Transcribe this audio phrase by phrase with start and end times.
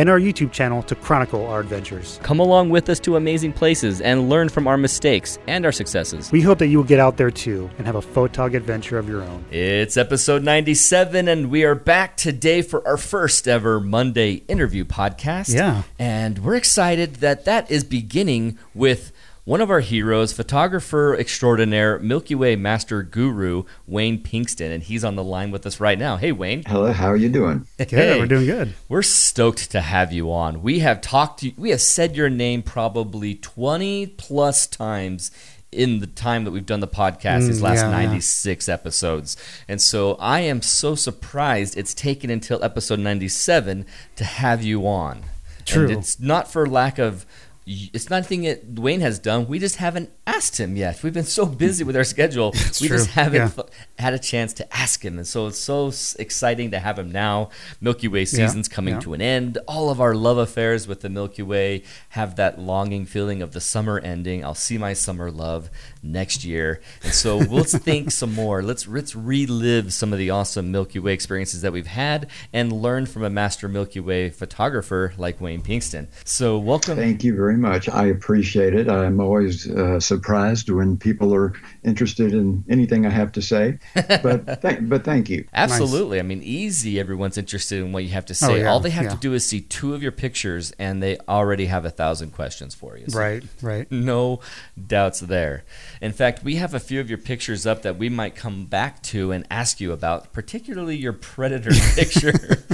[0.00, 2.18] and our YouTube channel to chronicle our adventures.
[2.22, 6.32] Come along with us to amazing places and learn from our mistakes and our successes.
[6.32, 9.10] We hope that you will get out there too and have a photog adventure of
[9.10, 9.44] your own.
[9.50, 15.54] It's episode 97, and we are back today for our first ever Monday interview podcast.
[15.54, 15.82] Yeah.
[15.98, 19.12] And we're excited that that is beginning with
[19.44, 25.16] one of our heroes, photographer extraordinaire, Milky Way master guru, Wayne Pinkston, and he's on
[25.16, 26.16] the line with us right now.
[26.16, 26.62] Hey, Wayne.
[26.66, 27.66] Hello, how are you doing?
[27.78, 28.18] Good, Hey.
[28.18, 28.74] we're doing good.
[28.88, 30.62] We're stoked to have you on.
[30.62, 35.30] We have talked to we have said your name probably 20 plus times
[35.72, 38.06] in the time that we've done the podcast, these Mm, last yeah, yeah.
[38.06, 39.36] 96 episodes.
[39.68, 45.22] And so I am so surprised it's taken until episode 97 to have you on.
[45.64, 45.84] True.
[45.84, 47.24] And it's not for lack of
[47.70, 49.46] it's not nothing that Wayne has done.
[49.46, 51.02] We just haven't asked him yet.
[51.02, 52.50] We've been so busy with our schedule.
[52.80, 52.96] we true.
[52.96, 53.48] just haven't Yeah.
[53.48, 53.62] fu-
[53.98, 55.18] had a chance to ask him.
[55.18, 57.50] And so it's so exciting to have him now.
[57.80, 59.00] Milky Way season's coming yeah.
[59.00, 59.58] to an end.
[59.68, 63.60] All of our love affairs with the Milky Way have that longing feeling of the
[63.60, 64.44] summer ending.
[64.44, 65.70] I'll see my summer love
[66.02, 66.80] next year.
[67.04, 68.62] And so let's think some more.
[68.62, 73.06] Let's let's relive some of the awesome Milky Way experiences that we've had and learn
[73.06, 76.08] from a master Milky Way photographer like Wayne Pinkston.
[76.24, 76.96] So welcome.
[76.96, 77.59] Thank you very much.
[77.64, 78.88] I appreciate it.
[78.88, 81.52] I'm always uh, surprised when people are
[81.84, 85.46] interested in anything I have to say, but th- but thank you.
[85.52, 86.18] Absolutely.
[86.18, 86.98] I mean, easy.
[87.00, 88.52] Everyone's interested in what you have to say.
[88.52, 91.18] Oh, yeah, All they have to do is see two of your pictures, and they
[91.28, 93.06] already have a thousand questions for you.
[93.08, 93.90] So Right, right.
[94.10, 94.40] No
[94.86, 95.64] doubts there.
[96.00, 99.02] In fact, we have a few of your pictures up that we might come back
[99.04, 102.64] to and ask you about, particularly your predator picture.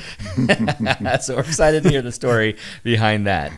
[1.20, 3.52] so we're excited to hear the story behind that.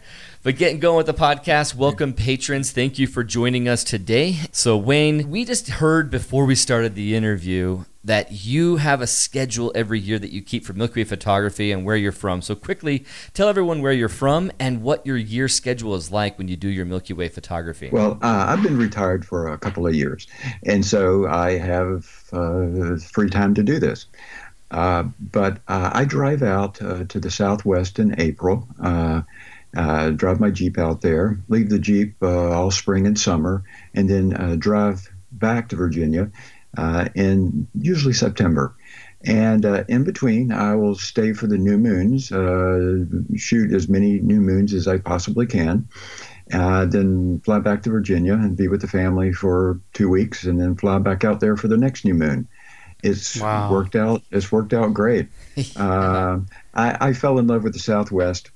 [0.44, 2.70] But getting going with the podcast, welcome patrons.
[2.70, 4.36] Thank you for joining us today.
[4.52, 9.72] So, Wayne, we just heard before we started the interview that you have a schedule
[9.74, 12.40] every year that you keep for Milky Way Photography and where you're from.
[12.40, 13.04] So, quickly
[13.34, 16.68] tell everyone where you're from and what your year schedule is like when you do
[16.68, 17.90] your Milky Way photography.
[17.90, 20.28] Well, uh, I've been retired for a couple of years,
[20.64, 24.06] and so I have uh, free time to do this.
[24.70, 28.68] Uh, but uh, I drive out uh, to the Southwest in April.
[29.78, 33.62] Uh, drive my Jeep out there, leave the Jeep uh, all spring and summer,
[33.94, 36.32] and then uh, drive back to Virginia
[36.76, 38.74] uh, in usually September.
[39.24, 43.04] And uh, in between, I will stay for the new moons, uh,
[43.36, 45.88] shoot as many new moons as I possibly can,
[46.52, 50.60] uh, then fly back to Virginia and be with the family for two weeks, and
[50.60, 52.48] then fly back out there for the next new moon.
[53.04, 53.70] It's Wow.
[53.70, 54.22] worked out.
[54.32, 55.28] It's worked out great.
[55.76, 56.40] uh,
[56.74, 58.50] I, I fell in love with the Southwest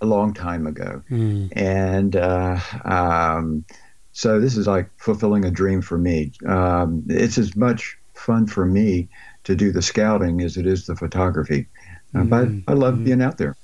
[0.00, 1.48] a long time ago, Mm.
[1.56, 3.64] and uh, um,
[4.12, 6.32] so this is like fulfilling a dream for me.
[6.46, 9.08] Um, it's as much fun for me
[9.44, 11.66] to do the scouting as it is the photography.
[12.14, 13.04] Uh, Mm, but I love mm.
[13.04, 13.56] being out there.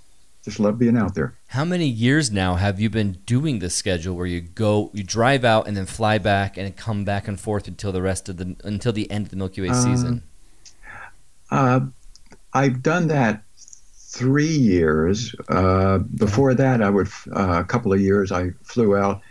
[0.45, 1.35] Just love being out there.
[1.49, 5.45] How many years now have you been doing this schedule where you go, you drive
[5.45, 8.57] out and then fly back and come back and forth until the rest of the
[8.65, 10.23] until the end of the Milky Way Um, season?
[11.51, 11.81] Uh,
[12.55, 13.43] I've done that
[14.11, 15.35] three years.
[15.49, 19.23] Uh, before that, I would uh, a couple of years I flew out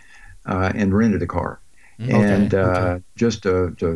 [0.46, 1.60] uh, and rented a car,
[2.00, 2.80] Mm, and okay.
[2.92, 3.88] uh, just to, to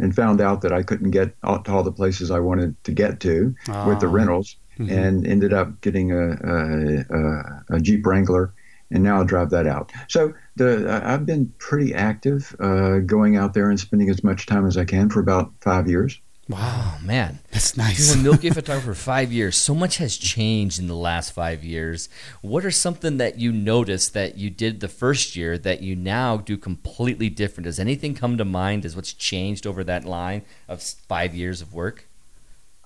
[0.00, 2.92] and found out that I couldn't get out to all the places I wanted to
[2.92, 3.54] get to
[3.86, 4.12] with the Ah.
[4.18, 4.90] rentals, Mhm.
[4.90, 8.52] and ended up getting a, a, a, a Jeep Wrangler.
[8.92, 9.92] And now I drive that out.
[10.08, 14.46] So the I- I've been pretty active, uh, going out there and spending as much
[14.46, 16.18] time as I can for about five years.
[16.50, 17.98] Wow, Oh man, that's nice.
[17.98, 18.16] You've nice.
[18.16, 19.56] been a Milky photographer for five years.
[19.56, 22.08] So much has changed in the last five years.
[22.42, 26.36] What are something that you noticed that you did the first year that you now
[26.38, 27.64] do completely different?
[27.66, 31.72] Does anything come to mind as what's changed over that line of five years of
[31.72, 32.06] work?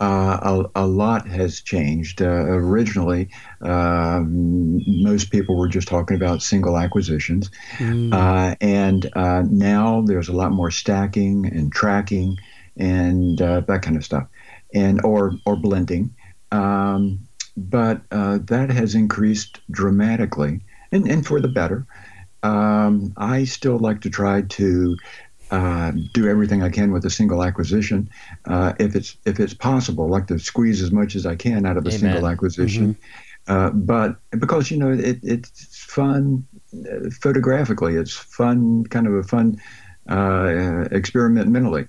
[0.01, 2.21] Uh, a, a lot has changed.
[2.21, 3.29] Uh, originally,
[3.63, 8.13] um, most people were just talking about single acquisitions, Mm.
[8.13, 12.37] uh, and uh, now there's a lot more stacking and tracking
[12.77, 14.27] and uh, that kind of stuff,
[14.73, 16.15] and or or blending.
[16.53, 17.21] Um,
[17.57, 20.61] but uh, that has increased dramatically,
[20.93, 21.87] and, and for the better.
[22.43, 24.97] Um, I still like to try to
[25.51, 28.11] uh, do everything I can with a single acquisition,
[28.47, 30.09] uh, if it's if it's possible.
[30.09, 32.01] Like to squeeze as much as I can out of a Amen.
[32.01, 32.97] single acquisition.
[33.47, 39.23] Uh, but because you know it, it's fun uh, photographically, it's fun, kind of a
[39.23, 39.61] fun
[40.09, 41.87] uh, experiment mentally.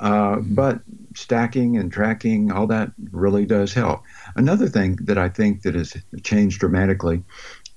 [0.00, 0.80] Uh, but
[1.14, 4.02] stacking and tracking, all that really does help.
[4.36, 7.22] Another thing that I think that has changed dramatically,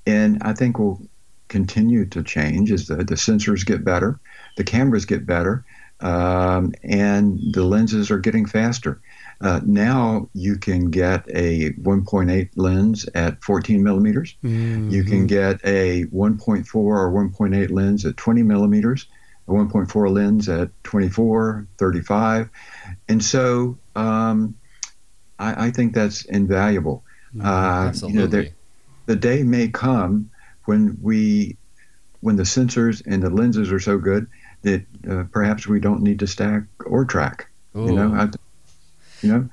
[0.06, 1.02] and I think will
[1.48, 4.20] continue to change, is that the sensors get better,
[4.58, 5.66] the cameras get better,
[6.02, 9.02] um, and the lenses are getting faster.
[9.42, 14.36] Uh, now you can get a 1.8 lens at 14 millimeters.
[14.44, 14.90] Mm-hmm.
[14.92, 19.08] You can get a 1.4 or 1.8 lens at 20 millimeters,
[19.48, 22.50] a 1.4 lens at 24, 35.
[23.08, 24.56] And so um,
[25.40, 27.04] I, I, think that's invaluable.
[27.36, 27.46] Mm-hmm.
[27.46, 28.14] Uh, Absolutely.
[28.14, 28.48] You know, there,
[29.08, 30.30] the day may come
[30.66, 31.58] when we,
[32.22, 34.28] when the sensors and the lenses are so good
[34.62, 37.50] that uh, perhaps we don't need to stack or track.
[37.76, 37.86] Ooh.
[37.86, 38.30] You know, I,
[39.22, 39.50] you know,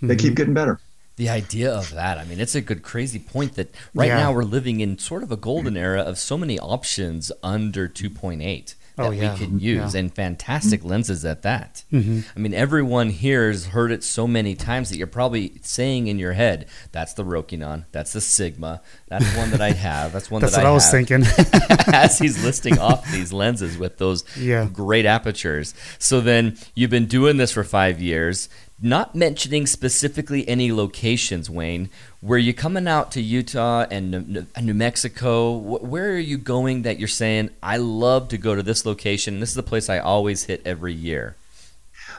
[0.00, 0.16] they mm-hmm.
[0.16, 0.80] keep getting better.
[1.16, 4.18] The idea of that, I mean, it's a good, crazy point that right yeah.
[4.18, 8.74] now we're living in sort of a golden era of so many options under 2.8
[8.96, 9.32] that oh, yeah.
[9.32, 10.00] we can use yeah.
[10.00, 10.90] and fantastic mm-hmm.
[10.90, 11.84] lenses at that.
[11.92, 12.20] Mm-hmm.
[12.36, 16.18] I mean, everyone here has heard it so many times that you're probably saying in
[16.18, 20.42] your head, that's the Rokinon, that's the Sigma, that's one that I have, that's one
[20.42, 21.22] that's that what I, I was thinking.
[21.92, 24.68] As he's listing off these lenses with those yeah.
[24.70, 25.74] great apertures.
[25.98, 28.48] So then you've been doing this for five years
[28.82, 31.88] not mentioning specifically any locations, Wayne.
[32.20, 35.52] Were you coming out to Utah and New Mexico?
[35.56, 39.38] Where are you going that you're saying, I love to go to this location?
[39.38, 41.36] This is the place I always hit every year.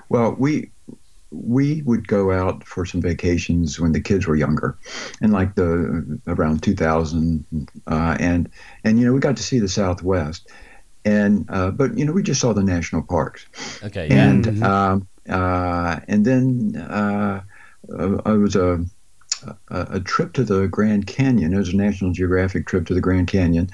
[0.08, 0.70] Well, we
[1.32, 4.78] we would go out for some vacations when the kids were younger,
[5.22, 7.46] and like the around 2000,
[7.88, 8.50] uh, and
[8.84, 10.50] and you know we got to see the Southwest,
[11.06, 13.46] and uh, but you know we just saw the national parks.
[13.84, 14.08] Okay.
[14.08, 14.30] Yeah.
[14.30, 14.64] And mm-hmm.
[14.64, 17.42] um, uh, and then uh,
[18.26, 18.86] I was a,
[19.70, 21.54] a, a trip to the Grand Canyon.
[21.54, 23.70] It was a National Geographic trip to the Grand Canyon.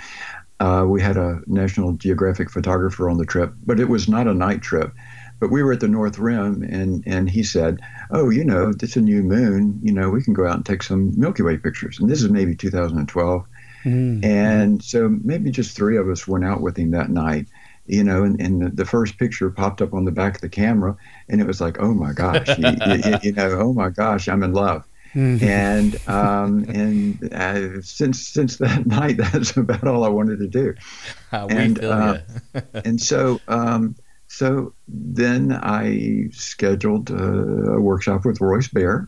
[0.60, 4.34] Uh, we had a National Geographic photographer on the trip, but it was not a
[4.34, 4.94] night trip.
[5.40, 7.80] But we were at the North Rim, and, and he said,
[8.12, 9.80] "Oh, you know, it's a new moon.
[9.82, 12.30] You know, we can go out and take some Milky Way pictures." And this is
[12.30, 13.46] maybe 2012,
[13.86, 14.26] mm-hmm.
[14.26, 17.48] and so maybe just three of us went out with him that night
[17.90, 20.96] you know, and, and the first picture popped up on the back of the camera,
[21.28, 24.44] and it was like, oh my gosh, you, you, you, know, oh my gosh, I'm
[24.44, 24.88] in love.
[25.16, 25.44] Mm-hmm.
[25.44, 30.76] And um, and uh, since since that night, that's about all I wanted to do.
[31.32, 32.18] Uh, and uh,
[32.74, 33.96] and so um,
[34.28, 39.08] so then I scheduled uh, a workshop with Royce Bair,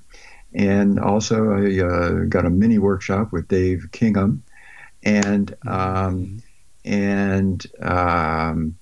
[0.54, 4.44] and also I uh, got a mini workshop with Dave Kingham,
[5.04, 6.38] and um, mm-hmm
[6.84, 8.78] and um,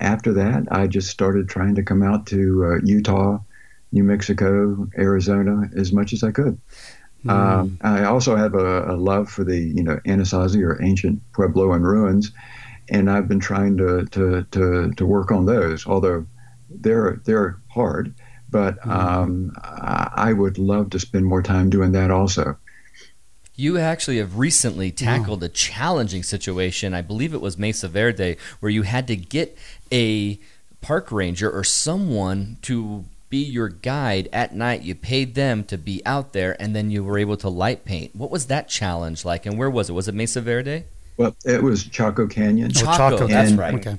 [0.00, 3.38] after that, I just started trying to come out to uh, Utah,
[3.92, 6.60] New Mexico, Arizona as much as I could.
[7.24, 7.30] Mm.
[7.30, 11.82] Um, I also have a, a, love for the you know Anasazi or ancient Puebloan
[11.82, 12.32] ruins,
[12.88, 15.86] and I've been trying to to to, to work on those.
[15.86, 16.26] Although
[16.70, 18.14] they're they're hard,
[18.48, 18.90] but mm.
[18.90, 22.56] um, I, I would love to spend more time doing that also.
[23.56, 26.94] You actually have recently tackled a challenging situation.
[26.94, 29.56] I believe it was Mesa Verde, where you had to get
[29.92, 30.38] a
[30.80, 34.82] park ranger or someone to be your guide at night.
[34.82, 38.14] You paid them to be out there, and then you were able to light paint.
[38.16, 39.92] What was that challenge like, and where was it?
[39.92, 40.84] Was it Mesa Verde?
[41.16, 42.70] Well, it was Chaco Canyon.
[42.72, 43.26] Chaco, oh, Chaco.
[43.26, 43.74] that's right.
[43.74, 43.98] Okay.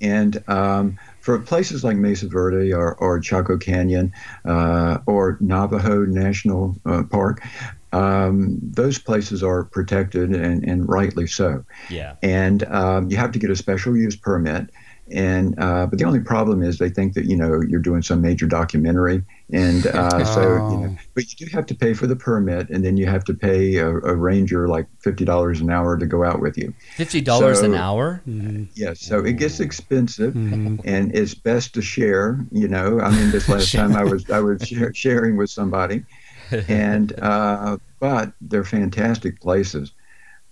[0.00, 4.12] And um, for places like Mesa Verde or, or Chaco Canyon
[4.44, 7.42] uh, or Navajo National uh, Park,
[7.92, 11.64] um, those places are protected and, and rightly so.
[11.88, 12.16] Yeah.
[12.22, 14.70] And um, you have to get a special use permit.
[15.10, 18.20] And uh, but the only problem is they think that you know you're doing some
[18.20, 20.24] major documentary, and uh, oh.
[20.34, 21.02] so you know, oh.
[21.14, 23.76] but you do have to pay for the permit, and then you have to pay
[23.76, 26.74] a, a ranger like fifty dollars an hour to go out with you.
[26.96, 28.22] Fifty dollars so, an hour?
[28.28, 28.64] Mm-hmm.
[28.74, 29.00] Yes.
[29.00, 30.76] so it gets expensive, mm-hmm.
[30.84, 32.44] and it's best to share.
[32.52, 36.04] You know, I mean, this last time I was I was sharing with somebody,
[36.68, 39.92] and uh, but they're fantastic places.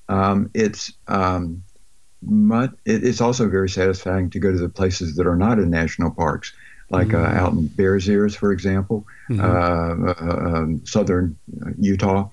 [0.09, 1.63] Um, it's um,
[2.23, 5.71] much, it, it's also very satisfying to go to the places that are not in
[5.71, 6.53] national parks,
[6.91, 7.37] like uh, mm-hmm.
[7.37, 9.41] uh, out in Bears Ears, for example, mm-hmm.
[9.41, 11.37] uh, uh um, southern
[11.79, 12.29] Utah,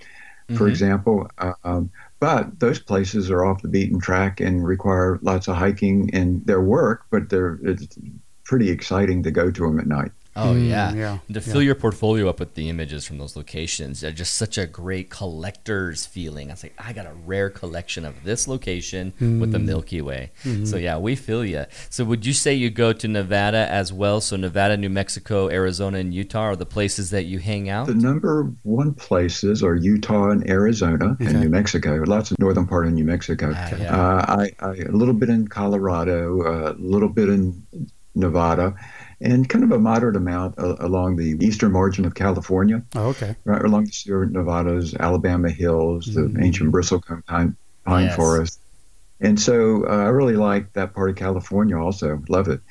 [0.47, 0.67] for mm-hmm.
[0.67, 1.29] example.
[1.63, 1.89] Um,
[2.19, 6.61] but those places are off the beaten track and require lots of hiking and their
[6.61, 7.97] work, but they're it's
[8.45, 10.11] pretty exciting to go to them at night.
[10.35, 11.53] Oh Mm, yeah, yeah, And to yeah.
[11.53, 15.09] fill your portfolio up with the images from those locations, they're just such a great
[15.11, 16.49] collector's feeling.
[16.49, 19.65] I was like, I got a rare collection of this location with the Mm.
[19.65, 20.31] Milky Way.
[20.43, 20.65] Mm-hmm.
[20.65, 21.65] So yeah, we feel you.
[21.89, 24.21] So would you say you go to Nevada as well?
[24.21, 27.87] So Nevada, New Mexico, Arizona, and Utah are the places that you hang out.
[27.87, 31.25] The number one places are Utah and Arizona Okay.
[31.27, 32.03] and New Mexico.
[32.07, 33.53] Lots of northern part of New Mexico.
[33.55, 33.95] Ah, yeah.
[33.95, 37.63] Uh, I, I a little bit in Colorado, uh, a little bit in
[38.15, 38.75] Nevada,
[39.23, 43.35] and kind of a moderate amount uh, along the eastern margin of California, Oh, okay.
[43.45, 46.43] right along the Sierra Nevadas, Alabama hills, the Mhm.
[46.43, 48.15] ancient bristlecone pine, pine Yes.
[48.15, 48.59] forest.
[49.21, 52.21] And so uh, I really like that part of California also.
[52.29, 52.61] Love it.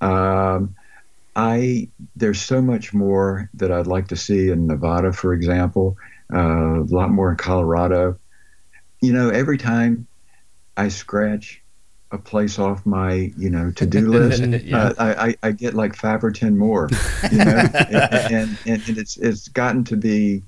[0.00, 0.74] Um,
[1.34, 5.96] I there's so much more that I'd like to see in Nevada, for example.
[6.32, 8.18] Uh, a lot more in Colorado.
[9.00, 10.06] You know, every time
[10.76, 11.63] I scratch
[12.14, 14.76] a place off my you know to do list, Yeah.
[14.86, 16.88] uh, I, I I get like five or ten more.
[17.30, 17.44] You know,
[17.90, 20.42] and, and and it's it's gotten to be.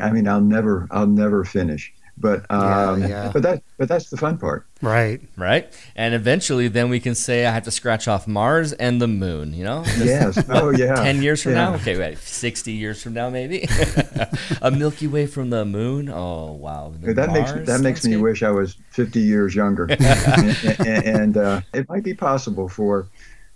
[0.00, 1.92] I mean, I'll never I'll never finish.
[2.20, 3.30] But um, yeah.
[3.32, 4.66] but that but that's the fun part.
[4.80, 5.20] Right.
[5.36, 5.72] right?
[5.96, 9.54] And eventually, then we can say I have to scratch off Mars and the Moon.
[9.54, 10.42] You know, Yes.
[10.48, 10.94] Oh yeah.
[11.04, 11.70] Ten years from Yeah.
[11.70, 13.68] now, okay, wait, sixty years from now, maybe
[14.62, 16.08] a Milky Way from the Moon.
[16.08, 20.00] Oh wow, The that makes that makes me wish I was 50 years younger, and,
[20.80, 23.06] and, and uh, it might be possible for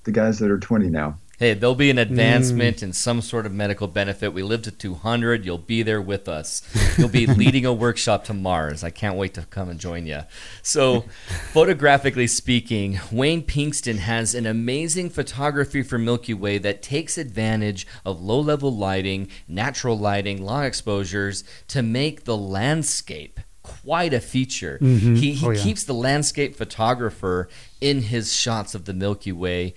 [0.04, 1.16] the guys that are 20 now.
[1.42, 2.02] Hey, there'll be an Mm.
[2.02, 4.32] advancement in some sort of medical benefit.
[4.32, 5.44] We live to 200.
[5.44, 6.62] You'll be there with us.
[6.96, 8.84] You'll be leading a workshop to Mars.
[8.84, 10.20] I can't wait to come and join you.
[10.62, 11.04] So,
[11.52, 18.22] photographically speaking, Wayne Pinkston has an amazing photography for Milky Way that takes advantage of
[18.22, 24.78] low level lighting, natural lighting, long exposures to make the landscape quite a feature.
[24.82, 25.16] Mhm.
[25.18, 25.62] He, he Oh, yeah.
[25.62, 27.48] keeps the landscape photographer
[27.80, 29.74] in his shots of the Milky Way.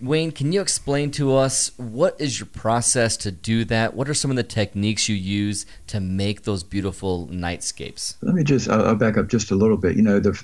[0.00, 3.94] Wayne, can you explain to us what is your process to do that?
[3.94, 8.16] What are some of the techniques you use to make those beautiful nightscapes?
[8.22, 9.96] Let me just I'll, I'll back up just a little bit.
[9.96, 10.40] You know, the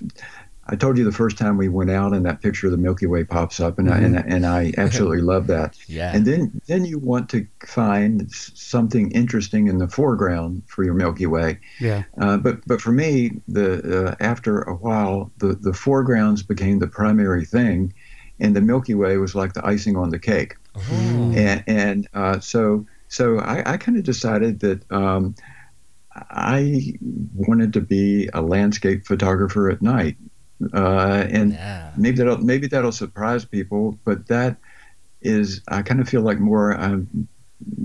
[0.67, 3.05] I told you the first time we went out and that picture of the Milky
[3.05, 5.77] Way pops up, and I, and, I- and I absolutely love that.
[5.89, 6.11] Yeah.
[6.17, 11.27] And then then you want to find something interesting in the foreground for your Milky
[11.27, 11.59] Way.
[11.81, 12.05] Yeah.
[12.19, 16.87] Uh, but but for me, the uh, after a while, the the foregrounds became the
[16.89, 17.93] primary thing,
[18.41, 20.55] and the Milky Way was like the icing on the cake.
[20.75, 21.33] Oh.
[21.35, 25.35] And and uh, so so I, I kind of decided that um,
[26.31, 26.95] I
[27.35, 30.17] wanted to be a landscape photographer at night,
[30.73, 31.93] uh, and Yeah.
[31.97, 34.57] maybe that'll maybe that'll surprise people, but that
[35.23, 36.75] is I kind of feel like more.
[36.77, 37.29] I'm,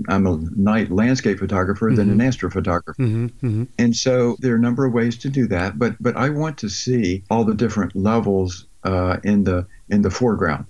[0.08, 2.94] I'm a night landscape photographer than an astrophotographer.
[2.96, 6.16] hmm hmm And so there are a number of ways to do that, but but
[6.16, 10.66] I want to see all the different levels uh, in the in the foreground.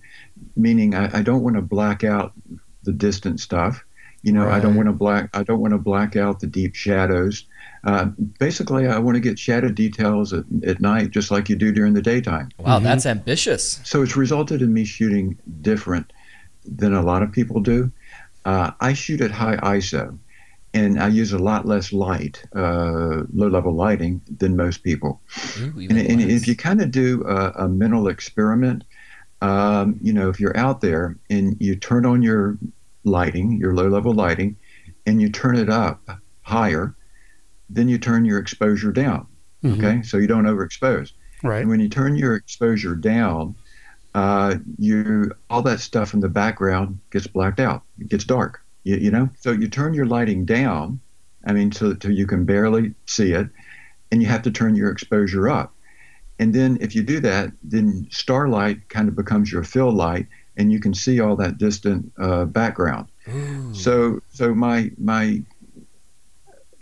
[0.56, 2.32] Meaning, I, I don't want to black out
[2.84, 3.84] the distant stuff.
[4.22, 6.74] You know, I don't want to black I don't want to black out the deep
[6.74, 7.46] shadows.
[7.84, 8.06] Uh,
[8.38, 11.94] basically, I want to get shadow details at, at night, just like you do during
[11.94, 12.50] the daytime.
[12.58, 12.82] Wow, Mhm.
[12.82, 13.80] that's ambitious.
[13.84, 16.12] So it's resulted in me shooting different
[16.66, 17.90] than a lot of people do.
[18.44, 20.18] Uh, I shoot at high ISO,
[20.72, 25.20] and I use a lot less light, uh, low-level lighting, than most people.
[25.58, 28.84] Ooh, And, and if you kind of do a, a mental experiment,
[29.42, 32.58] um, you know, if you're out there and you turn on your
[33.04, 34.56] lighting, your low-level lighting,
[35.06, 36.08] and you turn it up
[36.42, 36.94] higher,
[37.68, 39.26] then you turn your exposure down.
[39.64, 39.78] Mhm.
[39.78, 41.12] Okay, so you don't overexpose.
[41.42, 41.60] Right.
[41.60, 43.54] And when you turn your exposure down,
[44.14, 47.82] uh, you all that stuff in the background gets blacked out.
[47.98, 48.60] It gets dark.
[48.84, 49.28] You, you know.
[49.40, 51.00] So you turn your lighting down.
[51.46, 53.49] I mean, so till you can barely see it,
[54.10, 55.75] and you have to turn your exposure up.
[56.38, 60.72] And then if you do that, then starlight kind of becomes your fill light, and
[60.72, 63.08] you can see all that distant uh, background.
[63.28, 63.75] Ooh.
[63.75, 65.42] So so my my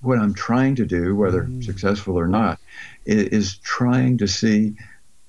[0.00, 1.64] what I'm trying to do, whether Mm.
[1.64, 2.61] successful or not,
[3.05, 4.75] is, is trying to see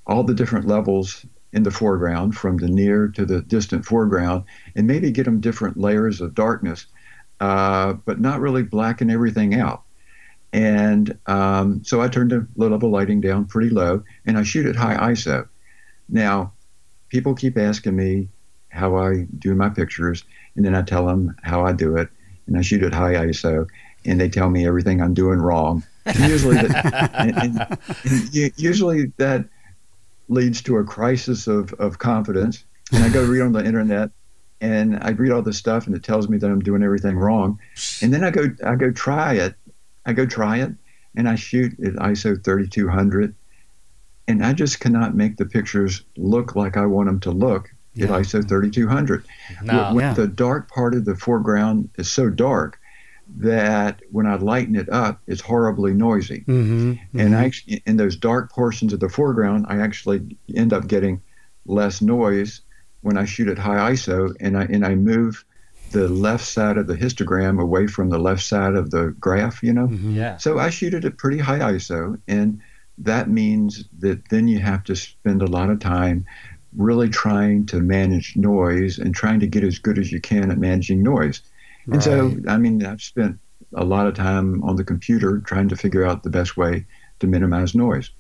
[0.05, 4.43] all the different levels in the foreground, from the near to the distant foreground,
[4.75, 6.85] and maybe get them different layers of darkness,
[7.39, 9.83] uh, but not really blacken everything out.
[10.53, 14.75] And um, so I turned the level lighting down pretty low, and I shoot at
[14.75, 15.47] high ISO.
[16.07, 16.53] Now,
[17.09, 18.29] people keep asking me
[18.69, 20.23] how I do my pictures,
[20.55, 22.09] and then I tell them how I do it,
[22.47, 23.67] and I shoot at high ISO,
[24.05, 25.83] and they tell me everything I'm doing wrong.
[26.09, 29.45] And usually, that, and, and usually that
[30.29, 32.63] leads to a crisis of, of confidence.
[32.93, 34.09] And I go read on the internet,
[34.61, 37.59] and I read all this stuff, and it tells me that I'm doing everything wrong.
[38.01, 39.55] And then I go I go try it,
[40.05, 40.71] I go try it,
[41.15, 43.35] and I shoot at ISO 3200,
[44.27, 47.69] and I just cannot make the pictures look like I want them to look
[47.99, 49.23] at ISO 3200.
[49.63, 49.93] No.
[49.93, 50.13] When Yeah.
[50.13, 52.78] the dark part of the foreground is so dark
[53.37, 56.41] that when I lighten it up, it's horribly noisy.
[56.47, 57.19] Mm-hmm.
[57.19, 61.21] And actually, in those dark portions of the foreground, I actually end up getting
[61.65, 62.61] less noise
[63.01, 65.45] when I shoot at high ISO, and I and I move
[65.91, 69.63] the left side of the histogram away from the left side of the graph.
[69.63, 70.15] You know, Mm-hmm.
[70.15, 70.37] Yeah.
[70.37, 72.61] so I shoot it at pretty high ISO, and
[72.97, 76.25] that means that then you have to spend a lot of time
[76.75, 80.57] really trying to manage noise and trying to get as good as you can at
[80.57, 81.41] managing noise.
[81.93, 83.39] And so, I mean, I've spent
[83.73, 86.85] a lot of time on the computer trying to figure out the best way
[87.19, 88.11] to minimize noise.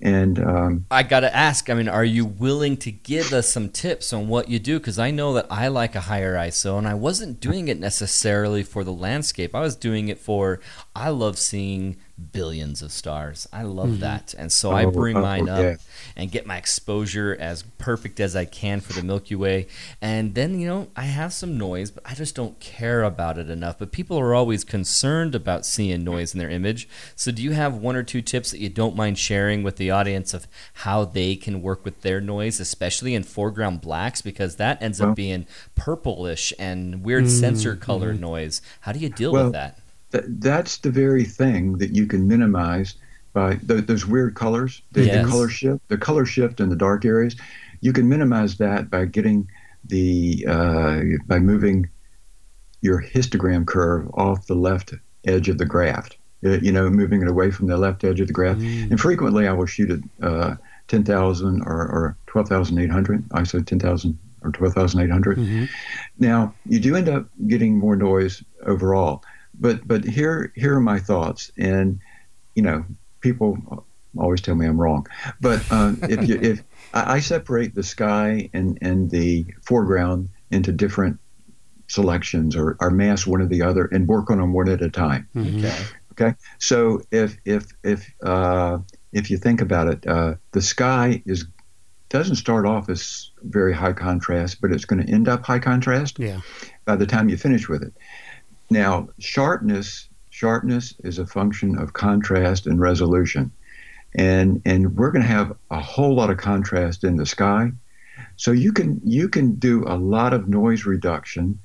[0.00, 3.70] And um, I got to ask, I mean, are you willing to give us some
[3.70, 4.78] tips on what you do?
[4.78, 8.62] Because I know that I like a higher ISO, and I wasn't doing it necessarily
[8.62, 9.54] for the landscape.
[9.54, 10.60] I was doing it for,
[10.94, 11.96] I love seeing
[12.32, 13.46] billions of stars.
[13.52, 14.00] I love mm-hmm.
[14.00, 14.34] that.
[14.38, 15.76] And so I bring oh, mine up yeah.
[16.16, 19.66] and get my exposure as perfect as I can for the Milky Way.
[20.00, 23.50] And then, you know, I have some noise, but I just don't care about it
[23.50, 23.78] enough.
[23.78, 26.88] But people are always concerned about seeing noise in their image.
[27.14, 29.90] So, do you have one or two tips that you don't mind sharing with the
[29.90, 34.22] audience of how they can work with their noise, especially in foreground blacks?
[34.22, 37.40] Because that ends Well- up being purplish and weird mm-hmm.
[37.40, 38.22] sensor color mm-hmm.
[38.22, 38.62] noise.
[38.80, 39.78] How do you deal with that?
[40.12, 42.94] Th- that's the very thing that you can minimize
[43.32, 45.24] by th- those weird colors, the, Yes.
[45.24, 47.36] the color shift, the color shift in the dark areas.
[47.80, 49.48] You can minimize that by getting
[49.84, 51.88] the uh, by moving
[52.80, 54.94] your histogram curve off the left
[55.26, 56.10] edge of the graph.
[56.44, 58.58] Uh, You know, moving it away from the left edge of the graph.
[58.58, 60.54] And frequently, I will shoot at uh,
[60.88, 63.24] 10,000 or, or 12,800.
[63.32, 65.38] I said 10,000 or 12,800.
[65.38, 65.64] Mm-hmm.
[66.18, 69.22] Now, you do end up getting more noise overall,
[69.58, 72.00] but but here here are my thoughts, and
[72.54, 72.84] you know,
[73.20, 73.86] people
[74.18, 75.06] always tell me I'm wrong,
[75.40, 76.62] but um, if you if
[76.94, 81.18] I, I separate the sky and and the foreground into different
[81.88, 84.90] selections or, or mask one or the other and work on them one at a
[84.90, 85.28] time.
[85.34, 85.58] Mm-hmm.
[85.58, 85.84] Okay.
[86.18, 88.78] Okay, so if if if uh,
[89.12, 91.44] if you think about it, uh, the sky is
[92.08, 96.18] doesn't start off as very high contrast, but it's going to end up high contrast
[96.18, 96.40] Yeah.
[96.84, 97.92] by the time you finish with it.
[98.70, 103.52] Now, sharpness sharpness is a function of contrast and resolution,
[104.14, 107.72] and and we're going to have a whole lot of contrast in the sky,
[108.36, 111.60] so you can you can do a lot of noise reduction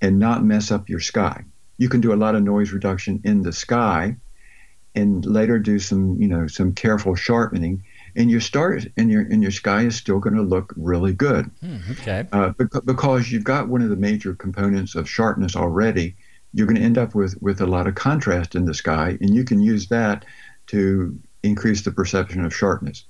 [0.00, 1.44] and not mess up your sky.
[1.78, 4.16] You can do a lot of noise reduction in the sky,
[4.94, 7.84] and later do some you know some careful sharpening,
[8.16, 11.50] and your stars and your and your sky is still going to look really good
[11.60, 12.26] Hmm, okay.
[12.32, 12.52] uh,
[12.84, 16.16] because you've got one of the major components of sharpness already.
[16.52, 19.34] You're going to end up with with a lot of contrast in the sky, and
[19.34, 20.24] you can use that
[20.68, 23.04] to increase the perception of sharpness.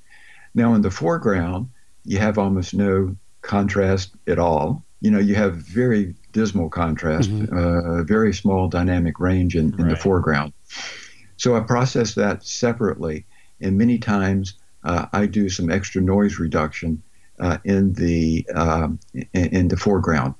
[0.54, 1.68] Now, in the foreground,
[2.04, 4.84] you have almost no contrast at all.
[5.00, 9.96] You know, you have very dismal contrast, uh, very small dynamic range in, in the
[9.96, 10.52] foreground.
[11.36, 13.24] So I process that separately,
[13.60, 17.02] and many times uh, I do some extra noise reduction
[17.38, 20.34] uh, in the um, in, in the foreground.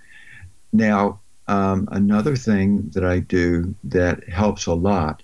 [0.73, 5.23] Now, um, another thing that I do that helps a lot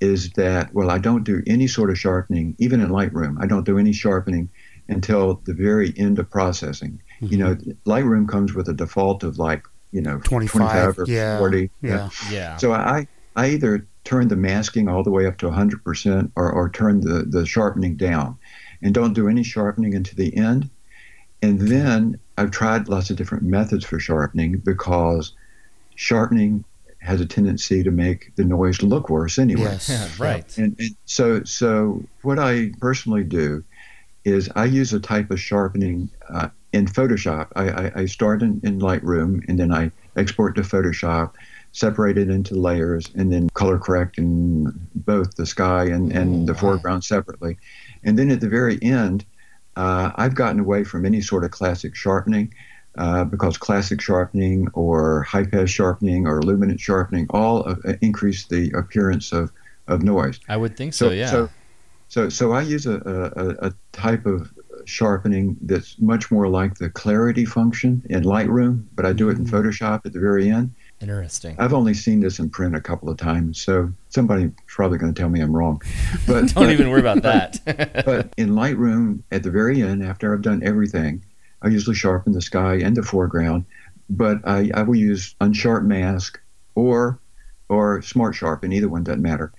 [0.00, 3.36] is that well, I don't do any sort of sharpening, even in Lightroom.
[3.40, 4.48] I don't do any sharpening
[4.88, 7.02] until the very end of processing.
[7.20, 11.38] You know, Lightroom comes with a default of like you know 25, 25 or yeah,
[11.38, 11.70] 40.
[11.82, 12.08] Yeah.
[12.30, 12.56] Yeah.
[12.56, 16.70] So I, I either turn the masking all the way up to 100% or, or
[16.70, 18.38] turn the, the sharpening down
[18.80, 20.70] and don't do any sharpening until the end.
[21.42, 25.32] And then I've tried lots of different methods for sharpening because
[25.96, 26.64] sharpening
[27.00, 29.62] has a tendency to make the noise look worse anyway.
[29.62, 30.18] Yes.
[30.18, 30.58] right.
[30.58, 33.62] And, and so, so what I personally do
[34.24, 37.48] is I use a type of sharpening uh, in Photoshop.
[37.54, 41.32] I, I, I start in, in Lightroom and then I export to Photoshop,
[41.70, 46.54] separate it into layers, and then color correct in both the sky and, and the
[46.54, 47.56] foreground separately.
[48.02, 49.24] And then at the very end,
[49.76, 52.52] uh, I've gotten away from any sort of classic sharpening.
[52.96, 58.70] Uh, because classic sharpening or high pass sharpening or luminance sharpening all uh, increase the
[58.70, 59.52] appearance of,
[59.86, 60.40] of noise.
[60.48, 61.30] I would think so, yeah.
[61.30, 61.50] So,
[62.08, 62.96] so, so I use a,
[63.36, 64.50] a, a type of
[64.86, 69.44] sharpening that's much more like the clarity function in Lightroom, but I do it in
[69.44, 70.74] Photoshop at the very end.
[71.00, 71.56] Interesting.
[71.58, 75.20] I've only seen this in print a couple of times, so somebody's probably going to
[75.20, 75.82] tell me I'm wrong.
[76.26, 77.60] But Don't even worry about that.
[78.06, 81.22] but in Lightroom, at the very end, after I've done everything,
[81.62, 83.64] I usually sharpen the sky and the foreground,
[84.10, 86.40] but I, I will use unsharp mask
[86.74, 87.18] or
[87.68, 89.52] or smart sharpen, either one doesn't matter.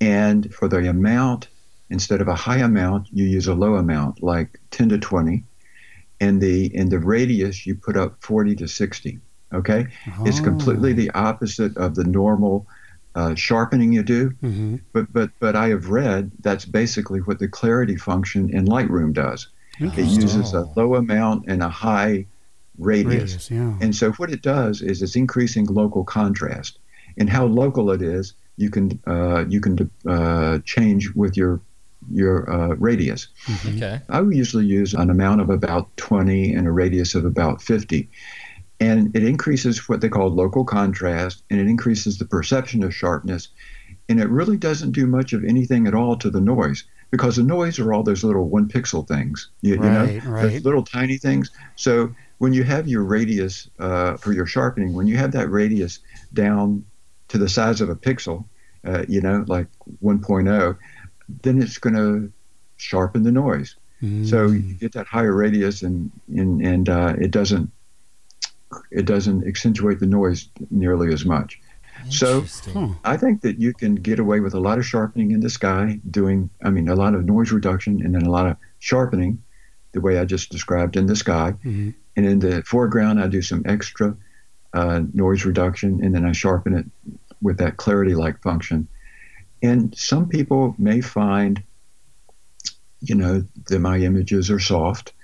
[0.00, 1.48] And for the amount,
[1.90, 5.44] instead of a high amount, you use a low amount, like 10 to 20.
[6.20, 9.20] and the in the radius you put up 40 to 60.
[9.54, 9.86] Okay,
[10.26, 10.94] it's completely Oh.
[10.94, 12.66] the opposite of the normal
[13.14, 14.30] uh, sharpening you do.
[14.40, 19.12] hmm But but but I have read that's basically what the clarity function in Lightroom
[19.12, 19.48] does.
[19.78, 22.26] It uses a low amount and a high
[22.78, 23.48] radius.
[23.48, 23.78] Radius, yeah.
[23.80, 26.78] And so what it does is it's increasing local contrast.
[27.16, 31.60] And how local it is, you can uh, you can uh, change with your
[32.10, 33.28] your uh, radius.
[33.66, 34.00] Okay.
[34.08, 38.08] I would usually use an amount of about 20 and a radius of about 50.
[38.80, 43.48] And it increases what they call local contrast and it increases the perception of sharpness.
[44.08, 47.42] And it really doesn't do much of anything at all to the noise because the
[47.42, 50.52] noise are all those little one pixel things, you, you know, Right, right.
[50.52, 51.50] those little tiny things.
[51.76, 56.00] So when you have your radius uh, for your sharpening, when you have that radius
[56.34, 56.84] down
[57.28, 58.44] to the size of a pixel,
[58.86, 59.66] uh, you know, like
[60.02, 60.76] 1.0,
[61.42, 62.32] then it's going to
[62.76, 63.76] sharpen the noise.
[64.22, 64.80] So you Mm.
[64.80, 67.70] get that higher radius, and and and uh, it doesn't
[68.92, 71.60] it doesn't accentuate the noise nearly as much.
[72.08, 72.88] So Huh.
[73.04, 76.00] I think that you can get away with a lot of sharpening in the sky,
[76.10, 79.42] doing I mean a lot of noise reduction, and then a lot of sharpening,
[79.92, 81.54] the way I just described in the sky.
[81.64, 81.94] Mhm.
[82.16, 84.16] And in the foreground, I do some extra
[84.74, 86.84] uh, noise reduction, and then I sharpen it
[87.40, 88.86] with that clarity-like function.
[89.62, 91.62] And some people may find,
[93.00, 95.14] you know, that my images are soft,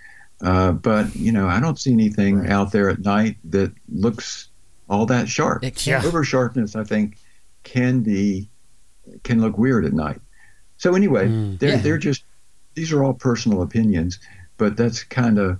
[0.43, 2.51] uh, but you know, I don't see anything Right.
[2.51, 4.49] out there at night that looks
[4.88, 5.64] all that sharp.
[5.64, 6.03] It Yeah.
[6.05, 7.16] Over sharpness, I think,
[7.62, 8.49] can be
[9.23, 10.20] can look weird at night.
[10.77, 11.59] So anyway, Mm.
[11.59, 11.77] they're Yeah.
[11.79, 12.25] they're just
[12.75, 14.18] these are all personal opinions,
[14.57, 15.59] but that's kind of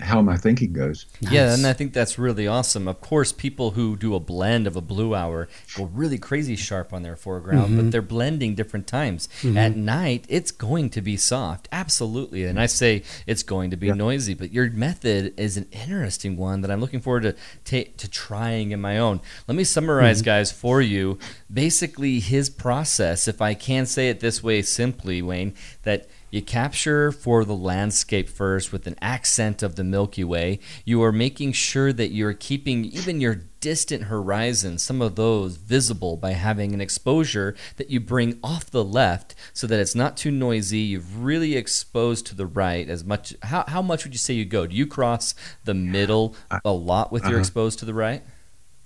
[0.00, 1.06] how my thinking goes.
[1.20, 2.88] Yeah, and I think that's really awesome.
[2.88, 6.92] Of course, people who do a blend of a blue hour go really crazy sharp
[6.92, 7.90] on their foreground, but mm-hmm.
[7.90, 9.28] they're blending different times.
[9.42, 9.56] Mm-hmm.
[9.56, 12.44] At night, it's going to be soft, absolutely.
[12.44, 13.94] And I say it's going to be Yeah.
[13.94, 17.32] noisy, but your method is an interesting one that I'm looking forward to
[17.64, 19.20] ta- to trying in my own.
[19.46, 20.26] Let me summarize, mm-hmm.
[20.26, 21.18] guys, for you.
[21.52, 27.10] Basically, his process, if I can say it this way simply, Wayne, that you capture
[27.12, 30.60] for the landscape first with an accent of the Milky Way.
[30.84, 36.16] You are making sure that you're keeping even your distant horizon, some of those visible
[36.16, 40.30] by having an exposure that you bring off the left so that it's not too
[40.30, 40.78] noisy.
[40.78, 43.34] You've really exposed to the right as much.
[43.42, 44.66] How, how much would you say you go?
[44.66, 47.40] Do you cross the middle a lot with your Uh-huh.
[47.40, 48.22] exposed to the right?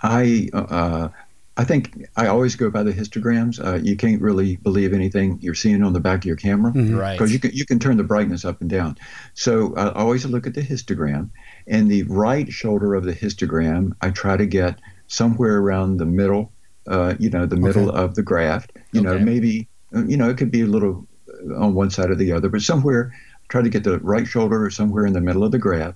[0.03, 1.09] I uh,
[1.57, 3.65] I think I always go by the histograms.
[3.65, 6.99] Uh, you can't really believe anything you're seeing on the back of your camera Mhm.
[6.99, 7.17] Right.
[7.17, 8.97] because you can you can turn the brightness up and down.
[9.35, 11.31] So I always look at the histogram,
[11.69, 16.51] and the right shoulder of the histogram I try to get somewhere around the middle.
[16.89, 18.67] Uh, you know, the middle of the graph.
[18.93, 22.11] You know, maybe uh, you know it could be a little uh, on one side
[22.11, 23.13] or the other, but somewhere.
[23.51, 25.95] Try to get the right shoulder or somewhere in the middle of the graph,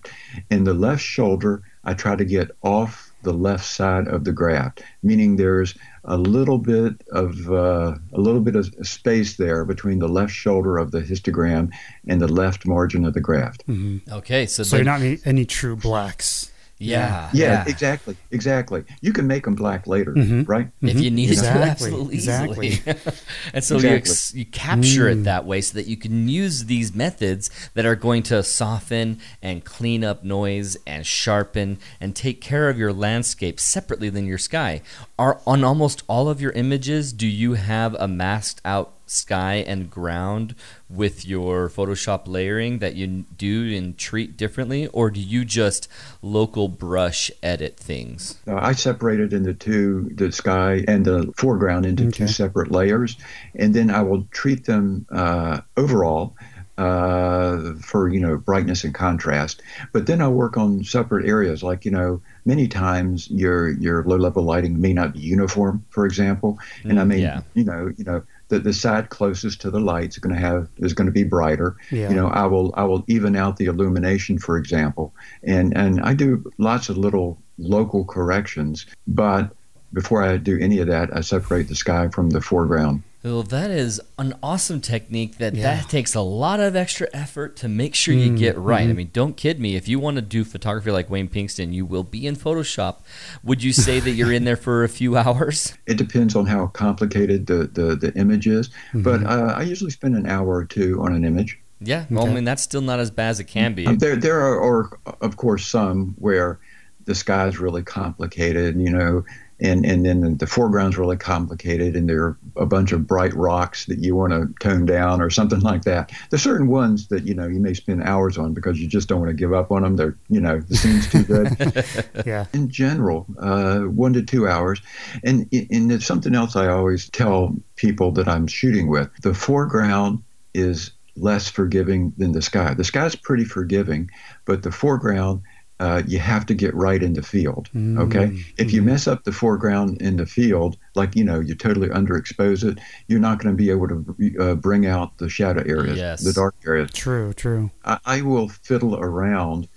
[0.51, 4.83] and the left shoulder I try to get off the left side of the graft,
[5.03, 10.09] meaning there's a little bit of uh, a little bit of space there between the
[10.09, 11.71] left shoulder of the histogram
[12.07, 13.67] and the left margin of the graft.
[13.69, 14.01] Mhm.
[14.11, 16.51] Okay, so, So then, you're not any, any true blacks.
[16.79, 18.85] Yeah, Yeah, exactly, exactly.
[19.01, 20.49] You can make them black later, Mhm.
[20.49, 20.69] right?
[20.83, 21.03] if Mhm.
[21.03, 22.83] you need Exactly, to, absolutely exactly.
[23.55, 25.25] and so you, ex- you capture it Mm.
[25.25, 29.64] that way so that you can use these methods that are going to soften and
[29.64, 34.83] clean up noise and sharpen and take care of your landscape separately than your sky.
[35.19, 39.90] Are on almost all of your images, do you have a masked out sky and
[39.90, 40.55] ground
[40.88, 45.88] with your Photoshop layering that you do and treat differently, or do you just
[46.23, 48.38] local brush edit things?
[48.47, 52.09] Uh, I separated into two, the sky and the foreground into Okay.
[52.09, 53.16] two separate layers,
[53.55, 56.35] and then I will treat them uh, overall
[56.79, 59.61] uh, for you know brightness and contrast.
[59.92, 64.16] But then I'll work on separate areas, like you know many times your your low
[64.16, 67.42] level lighting may not be uniform, for example, and I Mm, mean yeah.
[67.53, 70.69] you know you know the the side closest to the light is going to have
[70.79, 71.77] is going to be brighter.
[71.91, 72.11] Yeah.
[72.11, 76.15] You know I will I will even out the illumination, for example, and and I
[76.15, 79.55] do lots of little local corrections, but
[79.93, 83.03] before I do any of that, I separate the sky from the foreground.
[83.33, 85.62] Well, that is an awesome technique that Yeah.
[85.62, 88.88] that takes a lot of extra effort to make sure you Mm, get right.
[88.88, 88.97] I mhm.
[88.97, 89.77] mean, don't kid me.
[89.77, 92.97] If you want to do photography like Wayne Pinkston, you will be in Photoshop.
[93.45, 95.75] Would you say that you're in there for a few hours?
[95.87, 99.27] It depends on how complicated the, the, the image is, but Mhm.
[99.29, 101.59] uh, I usually spend an hour or two on an image.
[101.81, 103.87] Yeah, well, I mean that's still not as bad as it can be.
[103.87, 106.59] Um, there there are, are of course some where
[107.05, 108.81] the sky is really complicated.
[108.81, 109.25] You know,
[109.61, 113.87] and and then the foreground's really complicated, and there are a bunch of bright rocks
[113.87, 116.12] that you want to tone down or something like that.
[116.31, 119.21] There's certain ones that you know you may spend hours on because you just don't
[119.21, 119.97] want to give up on them.
[119.97, 122.27] They're you know the scene's too good.
[122.27, 122.47] yeah.
[122.53, 124.81] In general, uh, one to two hours,
[125.25, 129.11] and and it's something else I always tell people that I'm shooting with.
[129.23, 130.23] The foreground
[130.55, 132.75] is less forgiving than the sky.
[132.75, 134.11] The sky's pretty forgiving,
[134.44, 135.42] but the foreground
[135.81, 137.69] uh, you have to get right in the field.
[137.75, 137.99] Mm-hmm.
[137.99, 141.88] Okay, if you mess up the foreground in the field, like you know, you totally
[141.88, 145.99] underexpose it, you're not going to be able to uh, bring out the shadow areas,
[145.99, 146.25] Yes.
[146.25, 146.91] the dark areas.
[146.93, 147.71] True, true.
[147.85, 149.69] I, I will fiddle around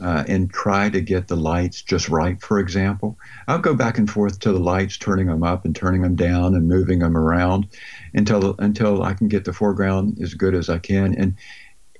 [0.00, 2.40] uh, and try to get the lights just right.
[2.40, 6.00] For example, I'll go back and forth to the lights, turning them up and turning
[6.00, 7.68] them down and moving them around
[8.14, 11.14] until until I can get the foreground as good as I can.
[11.14, 11.34] And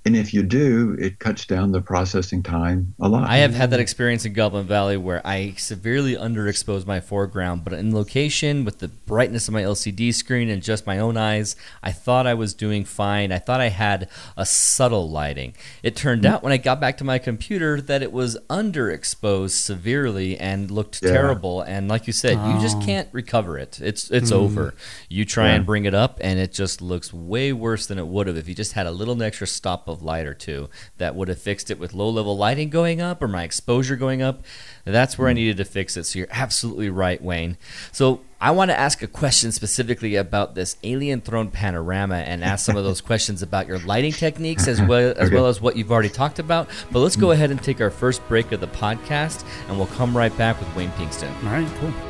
[0.07, 3.29] and if you do, it cuts down the processing time a lot.
[3.29, 7.75] I have had that experience in Goblin Valley where I severely underexposed my foreground, but
[7.75, 11.93] in location with the brightness of my LCD screen and just my own eyes, I
[11.93, 13.31] thought I was doing fine.
[13.31, 14.09] I thought I had
[14.39, 15.55] a subtle lighting.
[15.83, 16.31] It turned mm.
[16.31, 21.01] out when I got back to my computer that it was underexposed severely and looked
[21.03, 21.13] Yeah.
[21.13, 21.61] terrible.
[21.61, 22.87] And like you said, you just Oh.
[22.87, 23.79] can't recover it.
[23.83, 24.37] It's it's mm.
[24.37, 24.73] over.
[25.11, 25.57] You try Yeah.
[25.57, 28.49] and bring it up, and it just looks way worse than it would have if
[28.49, 31.71] you just had a little extra stop of light or two that would have fixed
[31.71, 34.43] it with low level lighting going up or my exposure going up.
[34.85, 35.37] That's where I hmm.
[35.37, 36.05] needed to fix it.
[36.05, 37.57] So you're absolutely right, Wayne.
[37.93, 42.65] So I want to ask a question specifically about this alien throne panorama and ask
[42.65, 45.35] some of those questions about your lighting techniques as well as Okay.
[45.35, 46.69] well as what you've already talked about.
[46.91, 47.33] But let's go hmm.
[47.33, 50.75] ahead and take our first break of the podcast, and we'll come right back with
[50.75, 51.35] Wayne Pinkston.
[51.45, 52.10] All right, cool.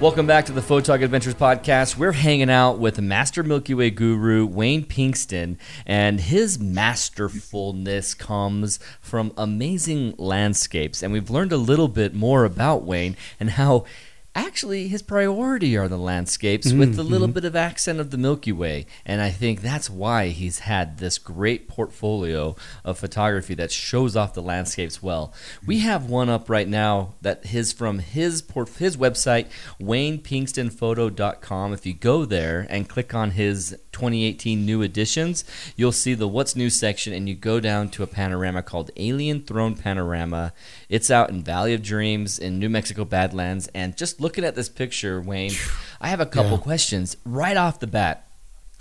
[0.00, 1.96] Welcome back to the Photog Adventures podcast.
[1.96, 5.56] We're hanging out with Master Milky Way guru Wayne Pinkston,
[5.86, 11.02] and his masterfulness comes from amazing landscapes.
[11.02, 13.86] And we've learned a little bit more about Wayne and how
[14.38, 17.10] actually his priority are the landscapes with a mm-hmm.
[17.10, 18.86] little bit of accent of the Milky Way.
[19.04, 24.34] And I think that's why he's had this great portfolio of photography that shows off
[24.34, 25.32] the landscapes well.
[25.66, 29.46] We have one up right now that is from his port- his website,
[29.80, 31.72] WaynePinkstonPhoto.com.
[31.72, 36.54] If you go there and click on his 2018 new editions, you'll see the What's
[36.54, 40.52] New section, and you go down to a panorama called Alien Throne Panorama.
[40.88, 43.68] It's out in Valley of Dreams in New Mexico Badlands.
[43.74, 45.52] And just looking at this picture, Wayne,
[46.00, 46.58] I have a couple Yeah.
[46.62, 48.24] questions right off the bat.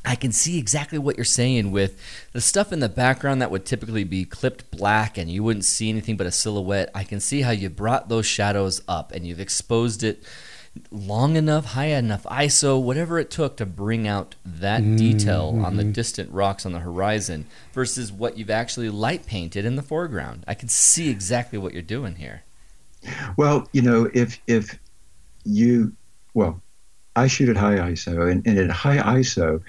[0.05, 1.99] I can see exactly what you're saying with
[2.31, 5.89] the stuff in the background that would typically be clipped black and you wouldn't see
[5.89, 6.89] anything but a silhouette.
[6.95, 10.23] I can see how you brought those shadows up and you've exposed it
[10.91, 15.83] long enough, high enough ISO, whatever it took to bring out that detail on the
[15.83, 20.43] distant rocks on the horizon versus what you've actually light painted in the foreground.
[20.47, 22.43] I can see exactly what you're doing here.
[23.37, 24.77] Well, you know, if if
[25.43, 25.93] you
[26.33, 26.61] well,
[27.15, 29.61] I shoot at high ISO, and, and at high ISO,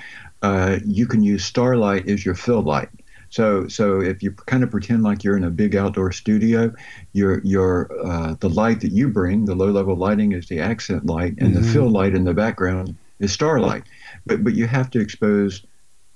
[0.43, 2.91] uh, you can use starlight as your fill light.
[3.31, 6.73] So so if you kind of pretend like you're in a big outdoor studio,
[7.13, 11.07] your your uh, the light that you bring, the low level lighting is the accent
[11.07, 13.85] light, and the fill light in the background is starlight.
[14.27, 15.65] But but you have to expose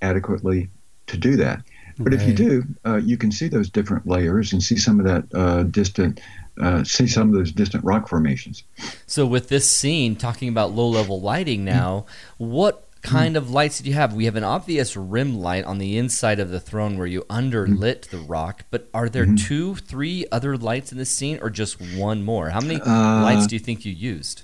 [0.01, 0.69] adequately
[1.07, 1.63] to do that.
[1.99, 5.05] But if you do, uh, you can see those different layers and see some of
[5.05, 6.19] that uh, distant,
[6.59, 8.63] uh, see some of those distant rock formations.
[9.05, 12.05] So with this scene, talking about low level lighting now,
[12.37, 14.13] what kind of lights did you have?
[14.13, 18.09] We have an obvious rim light on the inside of the throne where you underlit
[18.09, 22.23] the rock, but are there two, three other lights in the scene, or just one
[22.23, 22.49] more?
[22.49, 24.43] How many Uh, lights do you think you used?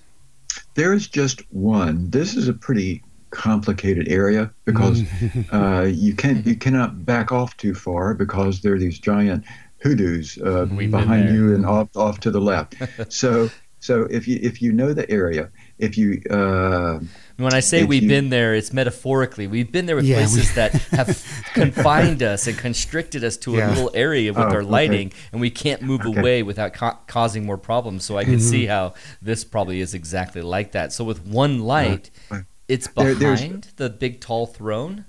[0.76, 2.10] There is just one.
[2.10, 5.04] This is a pretty complicated area because
[5.54, 9.46] uh, you can you cannot back off too far because there are these giant
[9.84, 12.76] hoodoos uh, behind you and off off to the left.
[13.10, 17.00] so so if you if you know the area, if you uh,
[17.38, 19.48] When I say we've you- been there, it's metaphorically.
[19.48, 23.56] We've been there with Yeah, we- places that have confined us and constricted us to
[23.60, 24.68] a little area with Oh, our okay.
[24.70, 26.20] lighting, and we can't move Okay.
[26.20, 28.04] away without ca- causing more problems.
[28.06, 30.92] So I can see how this probably is exactly like that.
[30.94, 32.44] So with one light, right.
[32.68, 35.06] it's There- behind the big tall throne.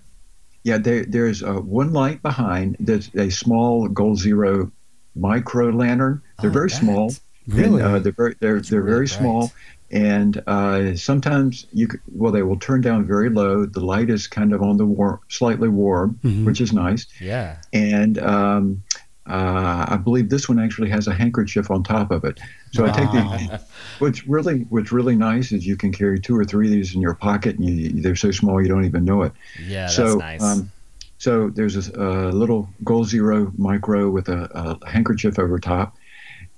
[0.62, 2.76] Yeah, there, there's uh, one light behind.
[2.78, 4.70] There's a small Goal Zero
[5.16, 6.22] micro lantern.
[6.40, 7.12] They're Oh, very small.
[7.48, 7.82] Really?
[7.82, 9.18] And, uh, they're very, they're, they're really very bright.
[9.18, 9.52] small.
[9.90, 13.66] And uh, sometimes you could, well, they will turn down very low.
[13.66, 16.44] The light is kind of on the warm, slightly warm, Mhm.
[16.44, 17.06] which is nice.
[17.20, 17.56] Yeah.
[17.72, 18.82] And um,
[19.28, 22.38] uh, I believe this one actually has a handkerchief on top of it.
[22.72, 23.60] So I take the.
[23.98, 27.02] What's really what's really nice is you can carry two or three of these in
[27.02, 29.32] your pocket, and you, they're so small you don't even know it
[29.66, 30.42] Yeah, that's so, nice.
[30.42, 30.70] Um,
[31.18, 34.48] so there's a, a little Goal Zero micro with a,
[34.82, 35.96] a handkerchief over top,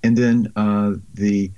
[0.05, 1.51] And then uh, the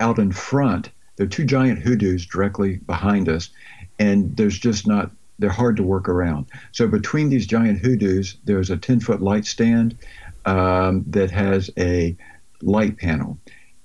[0.00, 3.50] out in front, there are two giant hoodoos directly behind us,
[3.98, 6.46] and there's just not they're hard to work around.
[6.72, 9.98] So between these giant hoodoos, there's a 10 foot light stand
[10.46, 12.16] um, that has a
[12.62, 13.38] light panel,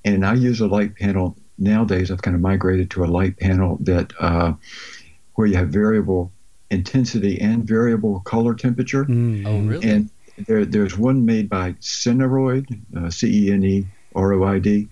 [0.06, 2.12] and I use a light panel nowadays.
[2.12, 4.54] I've kind of migrated to a light panel that uh,
[5.36, 6.32] where you have variable
[6.70, 9.06] intensity and variable color temperature.
[9.06, 9.46] Mm.
[9.46, 9.90] Oh, really?
[9.90, 10.10] And
[10.48, 12.66] there, there's one made by Ceneroid,
[12.98, 14.88] uh, C E N E R O I D,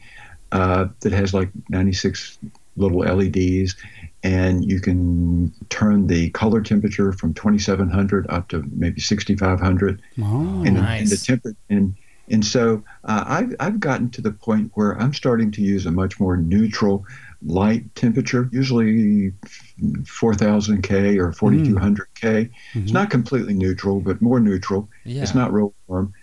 [0.51, 2.37] uh, that has like 96
[2.77, 3.75] little LEDs,
[4.23, 10.01] and you can turn the color temperature from 2700 up to maybe 6500.
[10.21, 10.63] Oh.
[10.65, 11.25] and, and the nice.
[11.25, 11.95] temper and
[12.31, 15.91] and so uh, I've I've gotten to the point where I'm starting to use a
[15.91, 17.03] much more neutral
[17.41, 19.33] light temperature, usually
[20.05, 22.49] 4000 K or 4200 K.
[22.73, 22.93] It's Mhm.
[22.93, 24.89] not completely neutral, but more neutral.
[25.05, 25.21] yeah.
[25.23, 26.13] It's not real warm.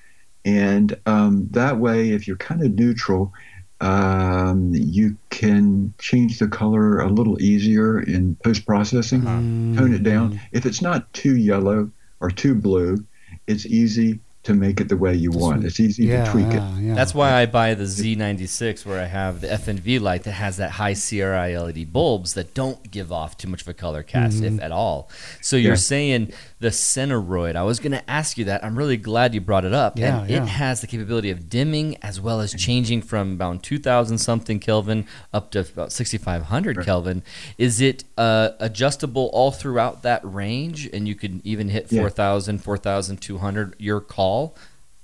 [0.44, 3.32] And um, that way, if you're kind of neutral,
[3.80, 9.80] um, you can change the color a little easier in post processing, Uh-huh.
[9.80, 10.34] tone it down.
[10.34, 10.40] Mm.
[10.52, 13.04] If it's not too yellow or too blue,
[13.46, 15.64] it's easy to make it the way you want.
[15.64, 16.52] It's easy Yeah, to tweak it.
[16.54, 16.94] yeah, yeah.
[16.94, 20.70] That's why I buy the Z96 where I have the FNV light that has that
[20.70, 24.60] high CRI LED bulbs that don't give off too much of a color cast, if
[24.62, 25.10] at all.
[25.40, 25.76] So you're Yeah.
[25.94, 27.54] saying the Cineroid.
[27.54, 28.64] I was going to ask you that.
[28.64, 29.98] I'm really glad you brought it up.
[29.98, 30.42] Yeah, and yeah.
[30.42, 35.06] it has the capability of dimming as well as changing from about 2000 something Kelvin
[35.34, 37.22] up to about 6500 Kelvin.
[37.58, 42.02] Is it uh, adjustable all throughout that range and you can even hit Yeah.
[42.02, 44.56] 4000, 4200 your call?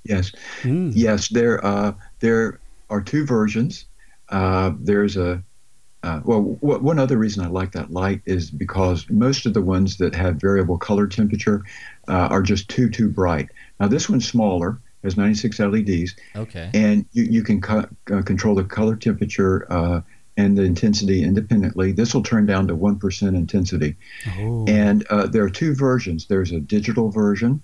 [0.04, 0.32] Yes.
[0.62, 0.92] Mm.
[0.94, 2.58] Yes, there uh, there
[2.90, 3.84] are two versions.
[4.28, 5.42] Uh, there's a
[6.02, 9.62] uh, well, w- one other reason I like that light is because most of the
[9.62, 11.62] ones that have variable color temperature
[12.08, 13.48] uh, are just too too bright.
[13.78, 16.70] Now this one's smaller, has 96 LEDs, Okay.
[16.74, 20.00] and you you can co- uh, control the color temperature uh,
[20.36, 21.92] and the intensity independently.
[21.92, 23.96] This will turn down to one percent intensity.
[24.38, 24.64] Oh.
[24.66, 26.26] And uh, there are two versions.
[26.26, 27.60] There's a digital version,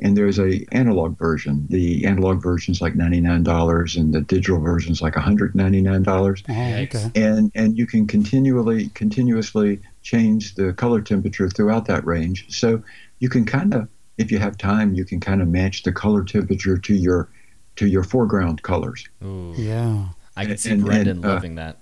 [0.00, 1.66] and there's a analog version.
[1.70, 5.24] The analog version is like ninety nine dollars, and the digital version is like one
[5.24, 6.42] hundred ninety nine dollars.
[6.48, 7.10] Oh, okay.
[7.14, 12.46] And and you can continually continuously change the color temperature throughout that range.
[12.56, 12.82] So
[13.20, 16.24] you can kind of, if you have time, you can kind of match the color
[16.24, 17.28] temperature to your
[17.76, 19.08] to your foreground colors.
[19.24, 19.54] Ooh.
[19.56, 20.08] Yeah.
[20.36, 21.78] I can see And- and, Brendan uh, loving that.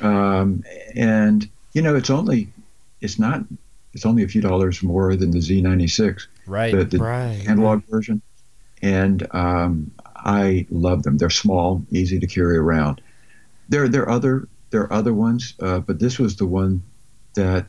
[0.00, 0.64] Um,
[0.96, 2.48] and you know, it's only
[3.00, 3.44] it's not
[3.92, 6.26] it's only a few dollars more than the Z96.
[6.46, 6.74] Right.
[6.74, 7.42] the, the Right.
[7.46, 8.20] analog version,
[8.82, 11.18] and um, I love them.
[11.18, 13.00] They're small, easy to carry around.
[13.68, 16.82] There, there are other there are other ones, uh, but this was the one
[17.34, 17.66] that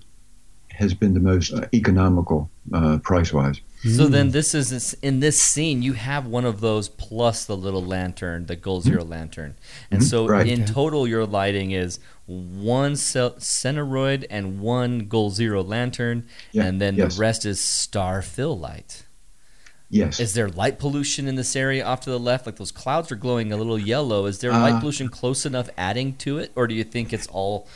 [0.69, 3.59] has been the most uh, economical uh, price wise.
[3.83, 4.11] So Mm.
[4.11, 7.83] then this is this- in this scene you have one of those plus the little
[7.85, 9.55] lantern, the Goal Zero lantern.
[9.91, 10.47] And Mhm, so right.
[10.47, 16.95] in total your lighting is one Cineroid and one Goal Zero lantern Yeah, and then
[16.95, 17.15] yes.
[17.15, 19.05] the rest is star fill light.
[19.89, 22.47] Yes, Is there light pollution in this area off to the left?
[22.47, 24.25] Like those clouds are glowing a little yellow.
[24.25, 27.27] Is there light Uh, pollution close enough adding to it or do you think it's
[27.27, 27.67] all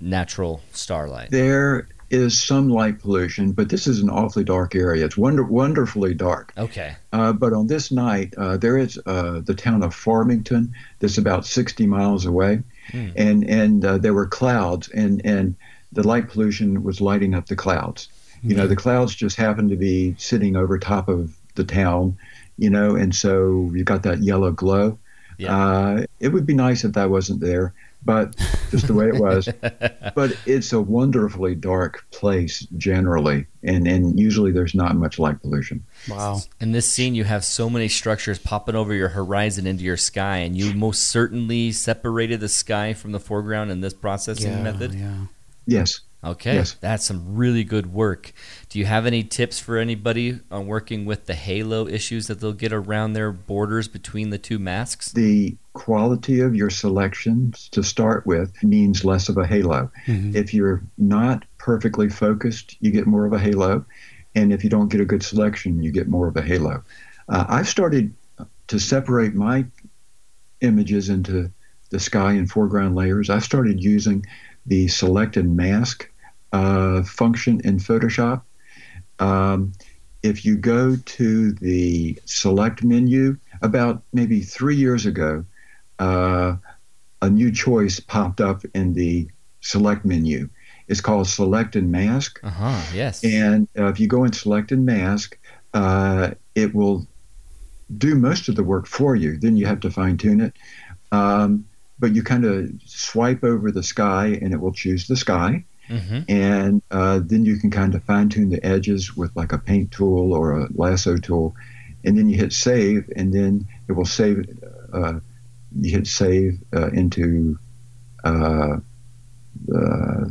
[0.00, 1.30] natural starlight?
[1.30, 5.02] there is some light pollution, but this is an awfully dark area.
[5.02, 6.52] It's wonder, wonderfully dark.
[6.58, 6.94] Okay.
[7.10, 11.46] Uh, but on this night, uh, there is uh, the town of Farmington that's about
[11.46, 13.10] 60 miles away, Hmm.
[13.16, 15.56] and and uh, there were clouds, and and
[15.92, 18.08] the light pollution was lighting up the clouds.
[18.44, 22.18] You know, the clouds just happened to be sitting over top of the town,
[22.58, 24.98] you know, and so you got that yellow glow.
[25.38, 25.56] Yeah.
[25.56, 27.72] Uh, it would be nice if that wasn't there,
[28.04, 28.36] but
[28.70, 29.48] just the way it was.
[30.14, 35.84] but it's a wonderfully dark place generally, and and usually there's not much light pollution.
[36.08, 36.40] Wow.
[36.60, 40.38] In this scene, you have so many structures popping over your horizon into your sky,
[40.38, 44.62] and you most certainly separated the sky from the foreground in this processing Yeah.
[44.62, 44.94] method.
[44.94, 45.26] Yeah.
[45.66, 46.00] Yes.
[46.24, 46.76] Okay, Yes.
[46.80, 48.32] that's some really good work.
[48.68, 52.52] Do you have any tips for anybody on working with the halo issues that they'll
[52.52, 55.10] get around their borders between the two masks?
[55.10, 59.90] the quality of your selections to start with means less of a halo.
[60.06, 60.34] Mhm.
[60.34, 63.84] If you're not perfectly focused, you get more of a halo.
[64.34, 66.82] And if you don't get a good selection, you get more of a halo.
[67.28, 68.12] Uh, I've started
[68.68, 69.66] to separate my
[70.60, 71.50] images into
[71.90, 73.30] the sky and foreground layers.
[73.30, 74.24] I've started using
[74.66, 76.10] the select and mask
[76.52, 78.42] uh, function in Photoshop.
[79.18, 79.72] Um,
[80.22, 85.44] if you go to the select menu, about maybe three years ago,
[86.02, 86.56] uh,
[87.20, 89.28] a new choice popped up in the
[89.60, 90.48] select menu.
[90.88, 92.40] It's called Select and Mask.
[92.42, 92.82] Uh huh.
[92.92, 93.24] Yes.
[93.24, 95.38] And uh, if you go and select and mask,
[95.72, 97.06] uh, it will
[97.96, 99.38] do most of the work for you.
[99.38, 100.54] Then you have to fine tune it.
[101.12, 101.66] Um,
[101.98, 105.64] but you kind of swipe over the sky and it will choose the sky.
[105.88, 106.20] Mm-hmm.
[106.28, 109.92] And uh, then you can kind of fine tune the edges with like a paint
[109.92, 111.54] tool or a lasso tool.
[112.04, 114.38] And then you hit save, and then it will save.
[115.72, 117.58] Uh, you hit save uh, into
[118.24, 118.76] uh,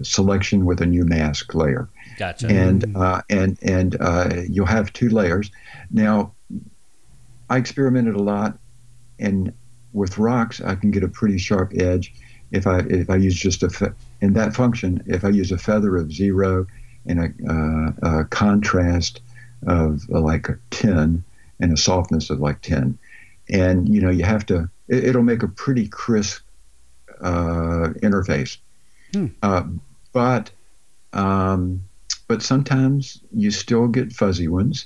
[0.01, 1.87] selection with a new mask layer.
[2.17, 2.47] Gotcha.
[2.47, 5.51] And uh, and and uh, you'll have two layers.
[5.91, 6.33] Now,
[7.49, 8.57] I experimented a lot,
[9.19, 9.53] and
[9.93, 12.13] with rocks, I can get a pretty sharp edge
[12.51, 15.03] if I if I use just a fe- in that function.
[15.07, 16.67] If I use a feather of zero
[17.05, 19.21] and a, uh, a contrast
[19.67, 21.23] of uh, like a ten
[21.59, 22.97] and a softness of like ten,
[23.49, 24.69] and you know you have to.
[24.91, 26.41] It, will make a pretty crisp
[27.21, 28.57] uh, interface,
[29.13, 29.27] Hmm.
[29.43, 29.63] Uh,
[30.13, 30.51] but
[31.13, 31.83] um,
[32.27, 34.85] but sometimes you still get fuzzy ones.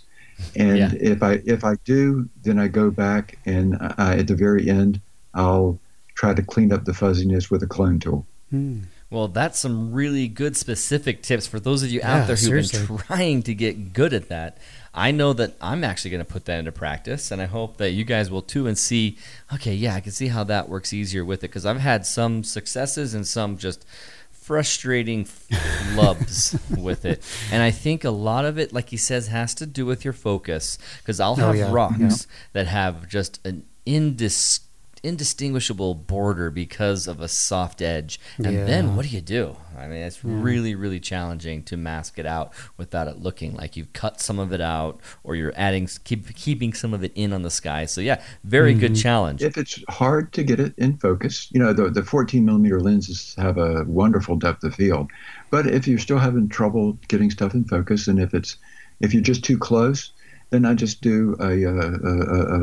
[0.55, 0.91] And Yeah.
[0.99, 4.99] if I if I do, then I go back and I, at the very end,
[5.33, 5.79] I'll
[6.15, 8.25] try to clean up the fuzziness with a clone tool.
[8.49, 8.79] Hmm.
[9.11, 12.39] Well, that's some really good specific tips for those of you Yeah, out there who've
[12.39, 12.87] seriously.
[12.87, 14.57] been trying to get good at that.
[14.97, 17.91] I know that I'm actually going to put that into practice, and I hope that
[17.91, 19.17] you guys will too and see,
[19.53, 22.43] okay, yeah, I can see how that works easier with it because I've had some
[22.43, 23.85] successes and some just
[24.31, 25.25] frustrating
[25.95, 27.21] flubs with it.
[27.51, 30.13] And I think a lot of it, like he says, has to do with your
[30.13, 32.15] focus because I'll Oh, have yeah, rocks yeah.
[32.53, 34.59] that have just an indis-
[35.05, 38.19] indistinguishable border because of a soft edge.
[38.37, 38.65] And Yeah.
[38.65, 39.57] then what do you do?
[39.77, 43.91] I mean, it's really, really challenging to mask it out without it looking like you've
[43.93, 47.41] cut some of it out or you're adding, keep, keeping some of it in on
[47.41, 47.85] the sky.
[47.85, 49.01] So, yeah, very good mm-hmm.
[49.01, 49.43] challenge.
[49.43, 53.35] If it's hard to get it in focus, you know the the 14 millimeter lenses
[53.37, 55.09] have a wonderful depth of field.
[55.51, 58.57] But if you're still having trouble getting stuff in focus, and if it's
[59.01, 60.11] if you're just too close,
[60.55, 62.13] then I just do a, uh, a,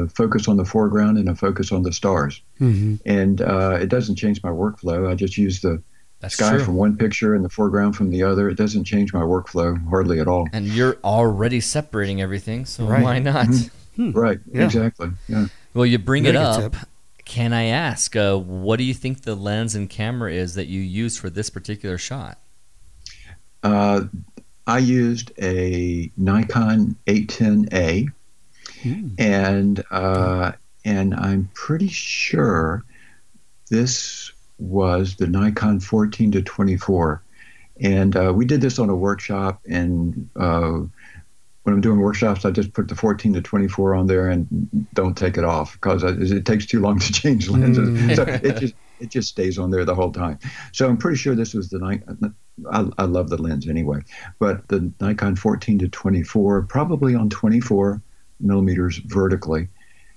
[0.00, 3.78] a, a focus on the foreground and a focus on the stars, hmm and uh,
[3.80, 5.08] it doesn't change my workflow.
[5.10, 5.82] I just use the
[6.20, 6.64] That's sky true.
[6.64, 8.48] from one picture and the foreground from the other.
[8.48, 10.48] It doesn't change my workflow hardly at all.
[10.52, 13.04] and you're already separating everything, so Right.
[13.04, 13.48] why not?
[13.98, 14.40] Right?
[14.50, 14.64] Yeah.
[14.64, 15.10] Exactly.
[15.28, 15.46] Yeah.
[15.74, 16.74] Well, you bring it up.
[17.26, 20.80] Can I ask, uh, what do you think the lens and camera is that you
[20.80, 22.38] used for this particular shot?
[23.62, 24.04] Uh,
[24.66, 28.08] I used a Nikon 810A,
[28.82, 29.08] Hmm.
[29.18, 30.52] and uh,
[30.84, 32.84] and I'm pretty sure
[33.70, 37.22] this was the Nikon 14 to 24,
[37.80, 39.60] and uh, we did this on a workshop.
[39.68, 40.80] And uh,
[41.62, 45.16] when I'm doing workshops, I just put the 14 to 24 on there and don't
[45.16, 47.88] take it off because it takes too long to change lenses.
[47.88, 48.16] Mm.
[48.16, 50.38] So it just it just stays on there the whole time.
[50.72, 52.34] So I'm pretty sure this was the Nikon.
[52.70, 54.00] I, I love the lens anyway,
[54.38, 58.00] but the Nikon 14 to 24, probably on 24
[58.40, 59.68] millimeters vertically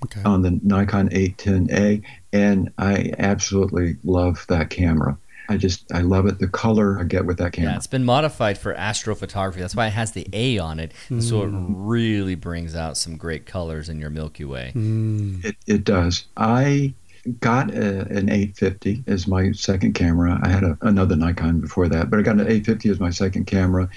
[0.04, 0.22] Okay.
[0.26, 5.18] on the Nikon 810A, and I absolutely love that camera.
[5.48, 6.40] I just I love it.
[6.40, 7.78] The color I get with that Yeah, camera.
[7.78, 9.56] it's been modified for astrophotography.
[9.60, 10.92] That's why it has the A on it.
[11.10, 14.72] and So it really brings out some great colors in your Milky Way.
[14.74, 15.40] Hmm.
[15.44, 16.26] It, it does.
[16.36, 16.94] I
[17.40, 20.40] got a, an 850 as my second camera.
[20.42, 23.46] I had a, another Nikon before that, but I got an 850 as my second
[23.46, 23.90] camera,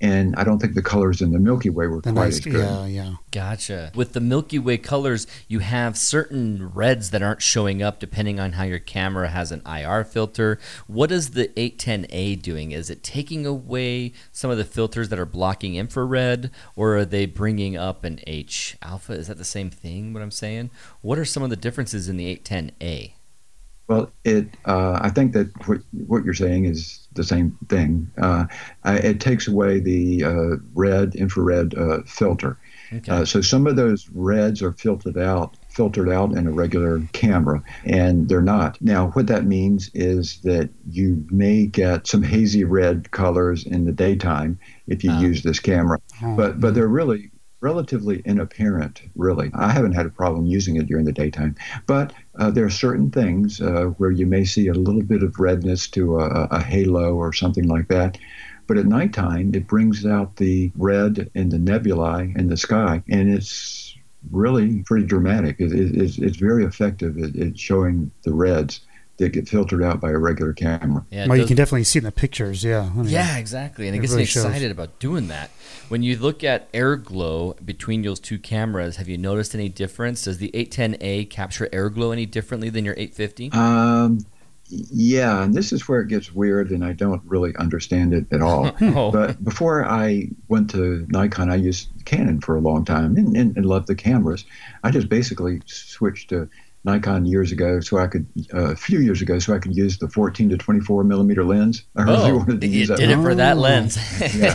[0.00, 2.44] and I don't think the colors in the Milky Way were The quite nice, as
[2.44, 2.54] good.
[2.56, 3.14] yeah, yeah.
[3.30, 3.92] Gotcha.
[3.94, 8.52] With the Milky Way colors, you have certain reds that aren't showing up depending on
[8.52, 10.58] how your camera has an IR filter.
[10.86, 12.72] What is the 810A doing?
[12.72, 17.26] Is it taking away some of the filters that are blocking infrared, or are they
[17.26, 19.12] bringing up an H alpha?
[19.14, 20.12] Is that the same thing?
[20.12, 20.70] What I'm saying?
[21.00, 23.12] What are some of the differences in the 810A?
[23.88, 24.48] Well, it.
[24.64, 28.10] Uh, I think that what, what you're saying is the same thing.
[28.20, 28.46] Uh,
[28.84, 32.58] I, it takes away the uh, red infrared uh, filter.
[32.92, 33.10] Okay.
[33.10, 37.62] Uh, so some of those reds are filtered out, filtered out in a regular camera,
[37.84, 38.80] and they're not.
[38.82, 43.92] Now, what that means is that you may get some hazy red colors in the
[43.92, 45.20] daytime if you Ah.
[45.20, 47.30] use this camera, Oh, but but they're really
[47.60, 49.02] relatively inapparent.
[49.16, 51.56] Really, I haven't had a problem using it during the daytime,
[51.86, 55.38] but uh, there are certain things uh, where you may see a little bit of
[55.38, 58.18] redness to a, a halo or something like that.
[58.66, 63.32] But at nighttime, it brings out the red in the nebulae in the sky, and
[63.32, 63.96] it's
[64.30, 65.60] really pretty dramatic.
[65.60, 68.80] It, it, it's, it's very effective at, at showing the reds
[69.18, 71.04] that get filtered out by a regular camera.
[71.10, 72.62] Yeah, it well, you can definitely see in the pictures.
[72.62, 72.90] Yeah.
[72.92, 73.86] I mean, Yeah, exactly.
[73.86, 74.44] And it, It gets really me shows.
[74.44, 75.50] excited about doing that.
[75.88, 80.24] When you look at air glow between those two cameras, have you noticed any difference?
[80.24, 83.52] Does the 810A capture air glow any differently than your 850?
[83.52, 84.18] Um,
[84.68, 88.42] yeah, and this is where it gets weird, and I don't really understand it at
[88.42, 88.74] all.
[88.80, 93.36] oh, But before I went to Nikon, I used Canon for a long time and,
[93.36, 94.44] and, and loved the cameras.
[94.82, 96.48] I just basically switched to
[96.86, 99.98] Nikon years ago, so I could uh, a few years ago, so I could use
[99.98, 101.82] the 14 to 24 millimeter lens.
[101.96, 102.98] I really Oh, wanted to you use that.
[102.98, 103.60] did it for that Oh.
[103.60, 103.98] lens.
[104.36, 104.54] yeah.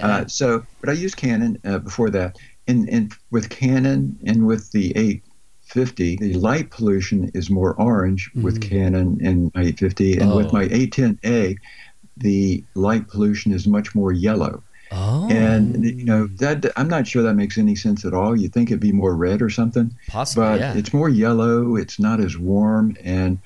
[0.00, 4.70] Uh, so, but I used Canon uh, before that, and and with Canon and with
[4.70, 8.68] the 850, the light pollution is more orange with Mhm.
[8.70, 10.36] Canon and my 850, and Oh.
[10.36, 11.56] with my 810A,
[12.18, 14.62] the light pollution is much more yellow.
[14.92, 18.38] Oh, And you know that I'm not sure that makes any sense at all.
[18.38, 20.74] You think it'd be more red or something, possibly, but yeah.
[20.74, 21.76] it's more yellow.
[21.76, 23.38] It's not as warm, and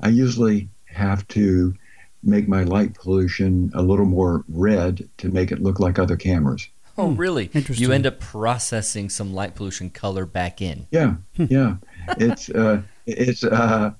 [0.00, 1.74] I usually have to
[2.22, 6.68] make my light pollution a little more red to make it look like other cameras.
[6.98, 7.50] Oh, Hmm, really?
[7.52, 7.86] interesting.
[7.86, 10.86] You end up processing some light pollution color back in.
[10.90, 11.76] Yeah, yeah.
[12.18, 13.92] It's uh, it's uh,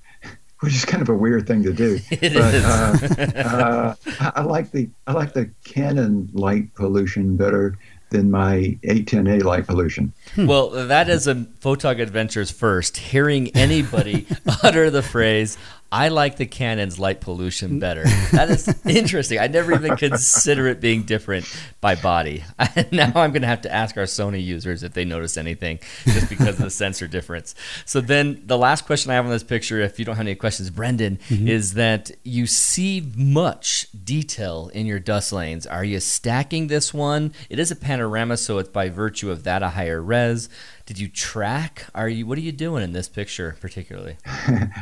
[0.61, 1.99] which is kind of a weird thing to do.
[2.11, 2.65] It but is.
[2.65, 7.79] Uh, uh, I, like the I like the Canon light pollution better
[8.11, 10.13] than my 810A light pollution.
[10.39, 12.97] well, that is a Photog Adventures first.
[12.97, 14.27] Hearing anybody
[14.63, 15.59] utter the phrase,
[15.97, 17.81] I like the Canon's light pollution mm.
[17.81, 18.05] better.
[18.33, 19.39] That is interesting.
[19.39, 22.45] I never even consider it being different by body.
[22.93, 26.29] now I'm going to have to ask our Sony users if they notice anything just
[26.29, 27.55] because of the sensor difference.
[27.87, 30.35] So then the last question I have on this picture, if you don't have any
[30.35, 31.49] questions, Brendan, mm-hmm.
[31.49, 35.67] is that you see much detail in your dust lanes.
[35.67, 37.33] Are you stacking this one?
[37.49, 40.51] It is a panorama, so it's by virtue of that a higher res.
[40.85, 41.87] Did you track?
[41.97, 42.27] Are you?
[42.27, 44.19] What are you doing in this picture particularly?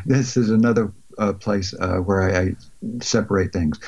[0.05, 2.57] this is another uh, place uh, where I, I
[3.01, 3.79] separate things.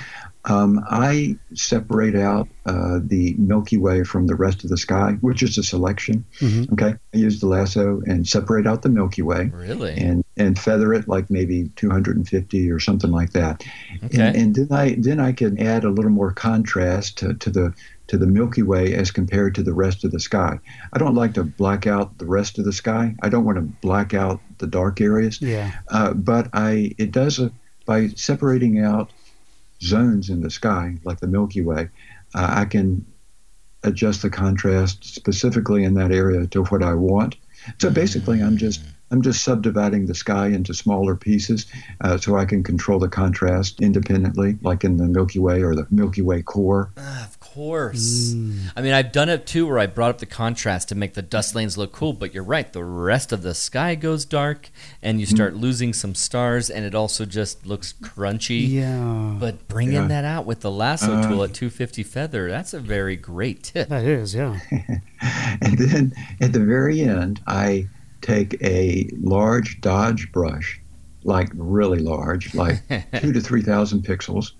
[0.48, 5.42] Um, I separate out uh, the Milky Way from the rest of the sky, which
[5.42, 6.24] is a selection.
[6.38, 6.72] Mhm.
[6.72, 9.94] Okay, I use the lasso and separate out the Milky Way Really?
[9.96, 13.64] and and feather it like maybe 250 or something like that.
[14.04, 14.22] Okay.
[14.24, 17.74] And, and then I then I can add a little more contrast to, to the
[18.06, 20.60] to the Milky Way as compared to the rest of the sky.
[20.92, 23.16] I don't like to black out the rest of the sky.
[23.20, 25.40] I don't want to black out the dark areas.
[25.40, 25.72] Yeah.
[25.88, 27.50] Uh, but I it does uh,
[27.84, 29.10] by separating out
[29.80, 31.88] zones in the sky like the Milky Way,
[32.34, 33.04] uh, I can
[33.82, 37.36] adjust the contrast specifically in that area to what I want.
[37.78, 41.66] So basically, I'm just I'm just subdividing the sky into smaller pieces
[42.00, 45.86] uh, so I can control the contrast independently, like in the Milky Way or the
[45.90, 46.90] Milky Way core.
[46.96, 48.34] Ah, of course.
[48.76, 51.22] I mean, I've done it too, where I brought up the contrast to make the
[51.22, 52.12] dust lanes look cool.
[52.12, 54.68] But you're right; the rest of the sky goes dark,
[55.02, 58.68] and you start losing some stars, and it also just looks crunchy.
[58.70, 59.36] Yeah.
[59.40, 60.08] But bringing Yeah.
[60.08, 63.88] that out with the lasso Uh, tool at 250 feather—that's a very great tip.
[63.88, 64.60] that is, yeah.
[65.62, 67.88] And then at the very end, I
[68.20, 70.78] take a large Dodge brush,
[71.24, 72.82] like really large, like
[73.20, 74.52] two to three thousand pixels.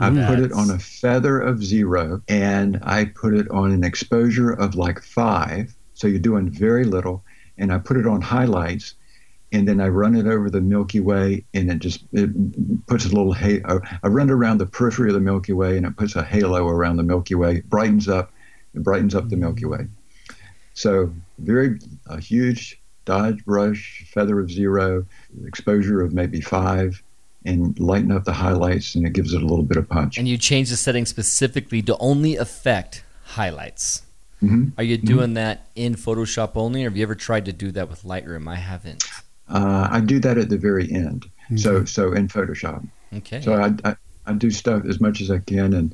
[0.00, 4.50] I put it on a feather of zero, and I put it on an exposure
[4.50, 5.74] of like five.
[5.94, 7.24] So you're doing very little,
[7.56, 8.94] and I put it on highlights,
[9.52, 12.30] and then I run it over the Milky Way, and it just it
[12.86, 13.62] puts a little halo.
[13.64, 16.22] Uh, I run it around the periphery of the Milky Way, and it puts a
[16.22, 18.30] halo around the Milky Way, brightens up,
[18.74, 19.88] it brightens up the Milky Way.
[20.74, 25.06] So very a huge Dodge brush, feather of zero,
[25.46, 27.02] exposure of maybe five,
[27.48, 30.18] and lighten up the highlights, and it gives it a little bit of punch.
[30.18, 34.02] And you change the setting specifically to only affect highlights.
[34.42, 34.72] Mhm.
[34.76, 37.88] Are you doing that in Photoshop only, or have you ever tried to do that
[37.90, 38.46] with Lightroom?
[38.48, 39.02] I haven't.
[39.48, 41.26] Uh, I do that at the very end.
[41.56, 42.86] So so in Photoshop.
[43.16, 43.40] Okay.
[43.40, 43.96] So I, I
[44.26, 45.92] I do stuff as much as I can in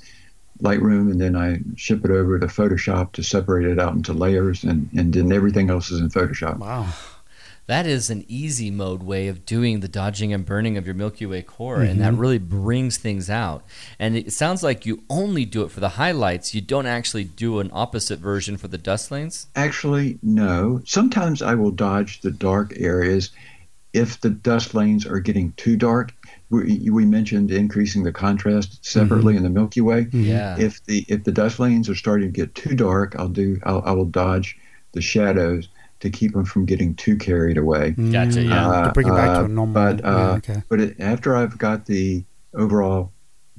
[0.62, 4.64] Lightroom, and then I ship it over to Photoshop to separate it out into layers,
[4.64, 6.59] and and then everything else is in Photoshop.
[6.59, 6.88] Wow.
[7.67, 11.25] That is an easy mode way of doing the dodging and burning of your Milky
[11.25, 12.21] Way core, and that mm-hmm.
[12.21, 13.65] really brings things out.
[13.99, 16.55] And it sounds like you only do it for the highlights.
[16.55, 19.47] You don't actually do an opposite version for the dust lanes.
[19.57, 20.83] Actually, no.
[20.85, 23.31] Sometimes I will dodge the dark areas
[23.95, 26.12] if the dust lanes are getting too dark.
[26.51, 29.39] We, we mentioned increasing the contrast separately mm-hmm.
[29.39, 30.05] in the Milky Way.
[30.05, 30.25] Mm-hmm.
[30.25, 30.59] Yeah.
[30.59, 33.83] If the if the dust lanes are starting to get too dark, I'll do I'll,
[33.87, 34.59] I will dodge
[34.93, 35.69] the shadows
[36.05, 37.90] to keep them from getting too carried away.
[37.90, 38.84] Gotcha, yeah.
[38.84, 39.74] to bring it back to Uh, a normal.
[39.74, 40.62] But yeah, uh, okay.
[40.68, 42.22] but it, after I've got the
[42.55, 43.12] overall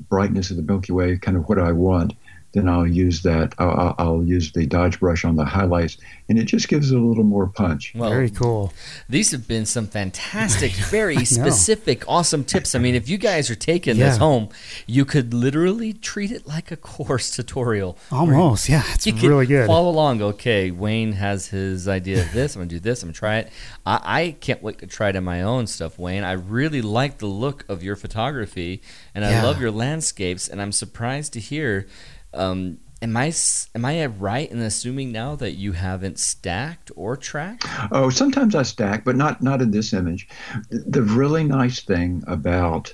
[0.10, 2.14] brightness of the Milky Way, kind of what I want,
[2.56, 3.54] then I'll use that.
[3.60, 5.98] I'll, I'll- I'll use the Dodge brush on the highlights,
[6.30, 7.94] and it just gives it a little more punch.
[7.96, 8.74] Well, Very cool.
[9.08, 12.74] These have been some fantastic, very specific, awesome tips.
[12.74, 14.50] I mean, if you guys are taking this home,
[14.88, 17.98] you could literally treat it like a course tutorial.
[18.12, 18.68] Almost.
[18.70, 18.84] Yeah.
[18.94, 19.68] It's You really good.
[19.68, 20.22] follow along.
[20.22, 22.56] Okay, Wayne has his idea of this.
[22.56, 23.04] I'm gonna do this.
[23.04, 23.52] I'm gonna try it.
[23.86, 26.24] I, I can't wait to try it in my own stuff, Wayne.
[26.24, 28.82] I really like the look of your photography,
[29.14, 29.44] and I Yeah.
[29.44, 30.48] love your landscapes.
[30.48, 31.88] And I'm surprised to hear.
[32.36, 33.34] Um, am I
[33.74, 37.66] am I right in assuming now that you haven't stacked or tracked?
[37.92, 40.28] Oh, sometimes I stack, but not not in this image.
[40.70, 42.94] The really nice thing about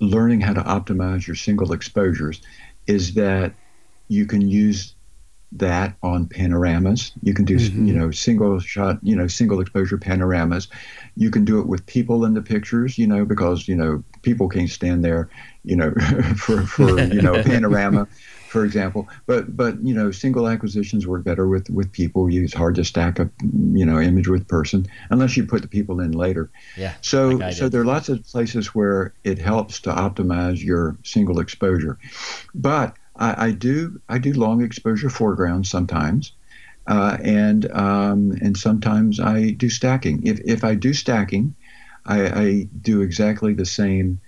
[0.00, 2.40] learning how to optimize your single exposures
[2.86, 3.54] is that
[4.08, 4.94] you can use
[5.56, 7.12] that on panoramas.
[7.22, 7.86] You can do Mhm.
[7.86, 10.68] you know single shot, you know single exposure panoramas.
[11.16, 14.48] You can do it with people in the pictures, you know, because you know people
[14.48, 15.28] can't stand there,
[15.64, 15.92] you know,
[16.36, 18.08] for for you know panorama,
[18.48, 19.08] for example.
[19.26, 22.28] But but you know single acquisitions work better with with people.
[22.30, 23.28] It's hard to stack a
[23.74, 26.50] you know image with person unless you put the people in later.
[26.78, 26.94] Yeah.
[27.02, 31.40] So like so there are lots of places where it helps to optimize your single
[31.40, 31.98] exposure,
[32.54, 36.32] but I, I do I do long exposure foreground sometimes,
[36.86, 40.26] uh, and um, and sometimes I do stacking.
[40.26, 41.54] If if I do stacking,
[42.06, 44.20] I, I do exactly the same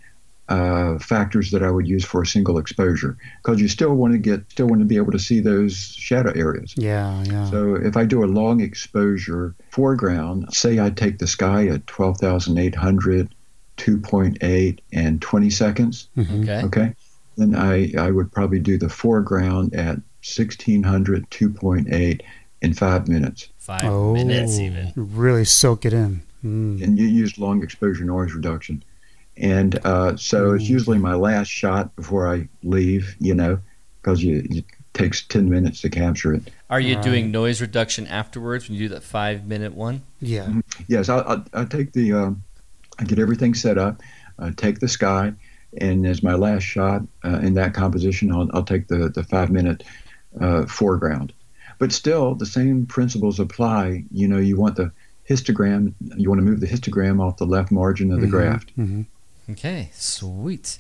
[0.48, 4.18] uh, factors that I would use for a single exposure because you still want to
[4.18, 6.74] get still want to be able to see those shadow areas.
[6.76, 7.50] Yeah, yeah.
[7.50, 13.34] So if I do a long exposure foreground, say I take the sky at 12,800,
[13.78, 16.42] 2.8, and 20 seconds, Mhm.
[16.42, 16.62] Okay.
[16.66, 16.94] okay,
[17.36, 22.20] then I, I would probably do the foreground at 1600, 2.8,
[22.62, 23.48] in five minutes.
[23.58, 24.92] Five Oh, minutes even.
[24.96, 26.22] really soak it in.
[26.44, 26.82] Mm.
[26.82, 28.82] And you use long exposure noise reduction.
[29.36, 33.58] And uh, so it's usually my last shot before I leave, you know,
[34.00, 36.50] because you, it takes 10 minutes to capture it.
[36.70, 37.02] Are you Right.
[37.04, 40.02] doing noise reduction afterwards when you do that five minute one?
[40.20, 40.52] Yeah.
[40.88, 42.42] Yes, I, I, I take the, um,
[42.98, 44.02] I get everything set up,
[44.38, 45.32] uh, take the sky,
[45.80, 49.50] and as my last shot uh, in that composition, I'll, I'll take the, the five
[49.50, 49.82] minute
[50.40, 51.32] uh, foreground.
[51.78, 54.04] But still, the same principles apply.
[54.12, 54.92] You know, you want the
[55.28, 58.30] histogram, you want to move the histogram off the left margin of the Mhm.
[58.30, 58.66] graph.
[58.78, 59.06] Mhm.
[59.50, 60.78] Okay, sweet.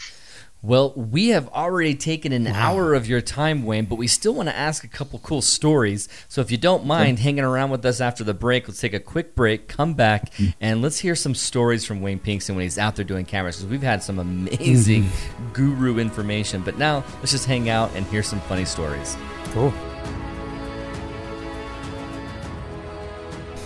[0.64, 4.48] Well, we have already taken an hour of your time, Wayne, but we still want
[4.48, 6.08] to ask a couple cool stories.
[6.26, 8.98] So if you don't mind hanging around with us after the break, let's take a
[8.98, 10.54] quick break, come back, mm.
[10.62, 13.56] and let's hear some stories from Wayne Pinkston when he's out there doing cameras.
[13.56, 15.52] Because we've had some amazing mm-hmm.
[15.52, 16.62] guru information.
[16.62, 19.18] But now let's just hang out and hear some funny stories.
[19.52, 19.70] Cool.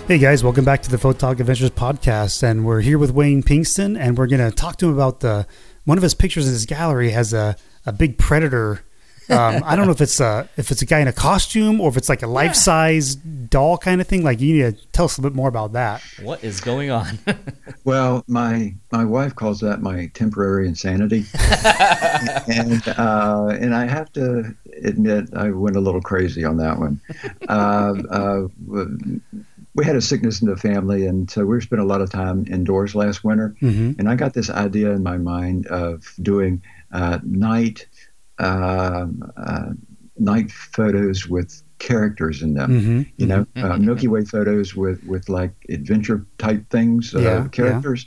[0.08, 3.96] Hey guys, welcome back to the Photog Adventures podcast, and we're here with Wayne Pinkston,
[3.96, 5.46] and we're gonna talk to him about the
[5.88, 8.82] one of his pictures in his gallery has a, a big predator.
[9.30, 11.88] Um, I don't know if it's a if it's a guy in a costume or
[11.88, 14.22] if it's like a life size doll kind of thing.
[14.22, 16.02] Like you need to tell us a little bit more about that.
[16.22, 17.18] What is going on?
[17.84, 21.24] Well, my my wife calls that my temporary insanity,
[22.52, 27.00] and uh, and I have to admit I went a little crazy on that one.
[27.48, 28.48] Uh, uh,
[29.78, 32.38] we had a sickness in the family, and so we spent a lot of time
[32.56, 33.54] indoors last winter.
[33.60, 36.62] hmm And I got this idea in my mind of doing
[36.92, 37.86] uh, night
[38.40, 39.70] um uh,
[40.16, 45.28] night photos with characters in them hmm you know, uh, Milky Way photos with with
[45.28, 47.48] like adventure type things, uh, Yeah, yeah.
[47.58, 48.06] characters.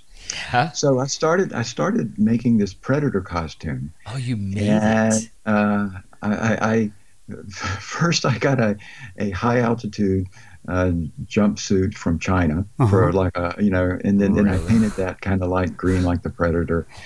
[0.54, 0.72] Huh?
[0.72, 5.32] So I started I started making this predator costume, Oh, you made and it.
[5.46, 5.88] uh,
[6.22, 6.92] I, I, I
[7.80, 8.78] first I got a
[9.18, 10.28] a high altitude.
[10.68, 10.92] Uh,
[11.26, 13.18] jumpsuit from China for Uh-huh.
[13.18, 16.22] like a you know, and then, then I painted that kind of light green like
[16.22, 16.86] the predator.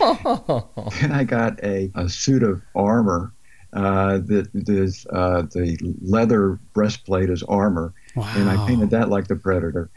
[1.01, 3.31] Then I got a, a suit of armor
[3.73, 8.29] uh, that is uh, the leather breastplate is armor, Wow.
[8.35, 9.89] and I painted that like the predator.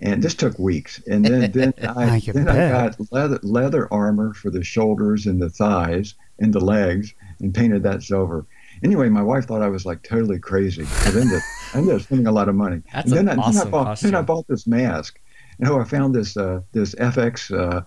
[0.00, 1.00] And this took weeks.
[1.06, 5.40] And then then I I then I got leather leather armor for the shoulders and
[5.40, 8.44] the thighs and the legs, and painted that silver.
[8.82, 10.84] Anyway, my wife thought I was like totally crazy.
[11.04, 11.42] I ended,
[11.74, 12.82] I ended up spending a lot of money.
[12.92, 15.18] That's and then, an I, then, I awesome bought, then I bought this mask.
[15.58, 17.82] You know, I found this uh, this FX uh,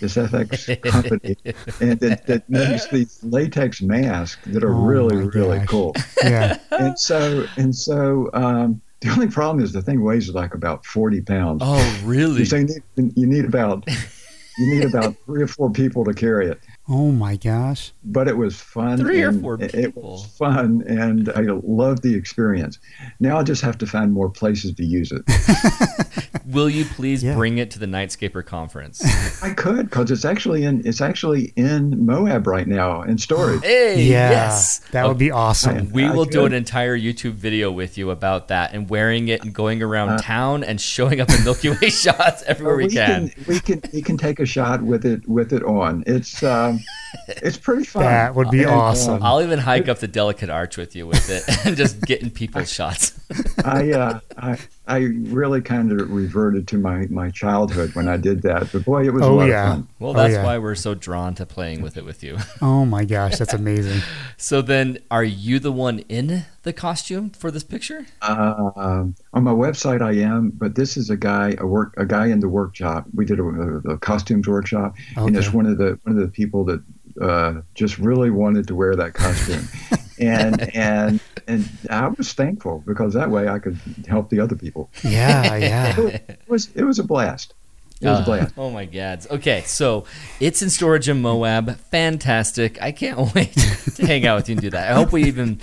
[0.00, 1.36] this FX company,
[1.80, 5.68] and that, that makes these latex masks that are Oh really really gosh.
[5.68, 6.58] cool yeah.
[6.70, 11.22] and so and so um, the only problem is the thing weighs like about 40
[11.22, 12.44] pounds Oh, really?
[12.44, 12.64] so you
[12.96, 16.60] need, you need about you need about three or four people to carry it
[16.90, 17.92] Oh my gosh.
[18.04, 22.14] but it was fun Three or four it- it was fun and i loved the
[22.14, 22.78] experience
[23.20, 25.22] now i just have to find more places to use it
[26.46, 27.34] Will you please Yeah.
[27.34, 29.02] bring it to the Nightscaper conference?
[29.42, 34.02] i could because it's actually in it's actually in moab right now in storage hey,
[34.02, 34.30] Yeah.
[34.30, 34.78] yes.
[34.92, 35.90] That would be awesome.
[35.92, 39.42] We I will do an entire YouTube video with you about that and wearing it
[39.44, 43.30] and going around Uh, town and showing up in Milky Way shots everywhere we, can.
[43.46, 46.77] we can we can take a shot with it with it on it's um
[47.28, 49.22] it's pretty fun That would be And, uh, awesome.
[49.22, 52.64] I'll even hike up the delicate arch with you with it and just getting people
[52.64, 53.18] shots.
[53.64, 54.58] I, uh, I
[54.88, 58.70] I really kind of reverted to my, my childhood when I did that.
[58.72, 59.64] But boy, it was a Oh, lot yeah.
[59.64, 59.88] of fun.
[59.98, 60.42] Well, Oh, that's yeah.
[60.44, 62.38] why we're so drawn to playing with it with you.
[62.62, 64.00] Oh my gosh, that's amazing.
[64.38, 68.06] so then, are you the one in the costume for this picture?
[68.22, 72.06] Uh, um, on my website, I am, but this is a guy, a work, a
[72.06, 73.04] guy in the workshop.
[73.14, 76.64] We did a, a costumes workshop, and it's one of the one of the people
[76.64, 76.82] that
[77.20, 79.68] uh, just really wanted to wear that costume,
[80.20, 84.90] and and and I was thankful because that way I could help the other people.
[85.02, 85.98] Yeah, yeah.
[85.98, 87.54] It was it was a blast.
[88.00, 88.54] It was Uh, a blast.
[88.56, 89.26] Oh my gads.
[89.30, 90.04] Okay, so
[90.40, 91.76] it's in storage in Moab.
[91.90, 92.80] Fantastic.
[92.80, 93.52] I can't wait
[93.96, 94.90] to hang out with you and do that.
[94.90, 95.60] I hope we even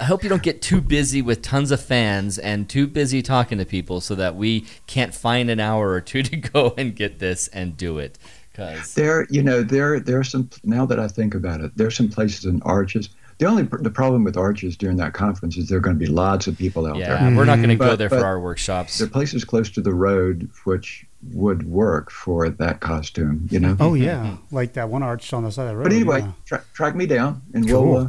[0.00, 3.56] I hope you don't get too busy with tons of fans and too busy talking
[3.58, 7.18] to people so that we can't find an hour or two to go and get
[7.18, 8.18] this and do it.
[8.54, 10.50] Cuz There, you know, there there are some.
[10.64, 13.08] Now that I think about it, there are some places in Arches.
[13.38, 16.10] The only the problem with Arches during that conference is there are going to be
[16.10, 17.36] lots of people out yeah, there.
[17.36, 18.96] we're not going to go But- there for our workshops.
[18.98, 23.46] There are places close to the road which would work for that costume.
[23.50, 23.76] You know.
[23.78, 25.82] Oh yeah, like that one arch on the side of the road.
[25.84, 26.32] But anyway, yeah.
[26.46, 27.84] tra- track me down and Cool.
[27.86, 28.08] we'll, uh,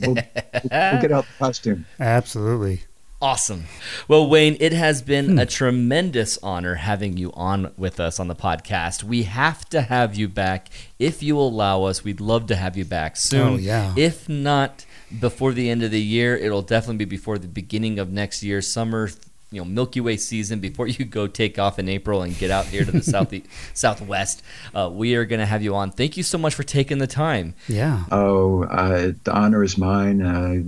[0.00, 1.86] we'll, we'll we'll get out the costume.
[2.00, 2.80] absolutely.
[3.24, 3.64] Awesome.
[4.06, 5.06] Well, Wayne, it has Hmm.
[5.06, 9.02] been a tremendous honor having you on with us on the podcast.
[9.02, 10.68] We have to have you back.
[10.98, 13.40] If you allow us, we'd love to have you back soon.
[13.54, 13.94] Oh, yeah.
[13.96, 14.84] If not
[15.20, 18.60] before the end of the year, it'll definitely be before the beginning of next year,
[18.60, 19.08] summer,
[19.54, 22.66] you know, Milky Way season, before you go take off in April and get out
[22.66, 23.32] here to the south
[23.72, 24.42] southwest.
[24.74, 25.90] Uh, we are going to have you on.
[25.90, 27.54] Thank you so much for taking the time.
[27.68, 28.04] Yeah.
[28.10, 30.22] Oh, uh, the honor is mine.
[30.22, 30.62] Uh,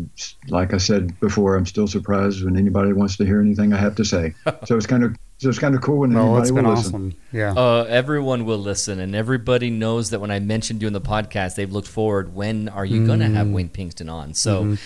[0.48, 3.94] like I said before, I'm still surprised when anybody wants to hear anything I have
[3.96, 4.34] to say.
[4.64, 6.70] So it's kind of so it's kind of cool when No, anybody it's will been
[6.74, 6.94] listen.
[6.94, 7.14] awesome.
[7.30, 7.52] Yeah.
[7.52, 11.56] Uh, everyone will listen, and everybody knows that when I mentioned you in the podcast,
[11.56, 12.34] they've looked forward.
[12.34, 14.32] When are you going to have Wayne Pinkston on?
[14.32, 14.76] So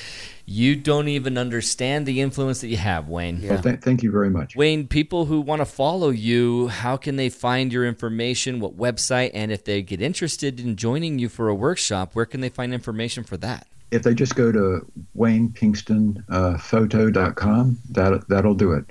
[0.51, 3.41] you don't even understand the influence that you have, Wayne.
[3.41, 3.53] Yeah.
[3.53, 4.57] Well, th- thank you very much.
[4.57, 8.59] Wayne, people who want to follow you, how can they find your information?
[8.59, 9.31] What website?
[9.33, 12.75] And if they get interested in joining you for a workshop, where can they find
[12.75, 13.69] information for that?
[13.93, 14.85] If they just go to
[15.17, 18.87] waynepinkstonphoto.com, that that'll do it.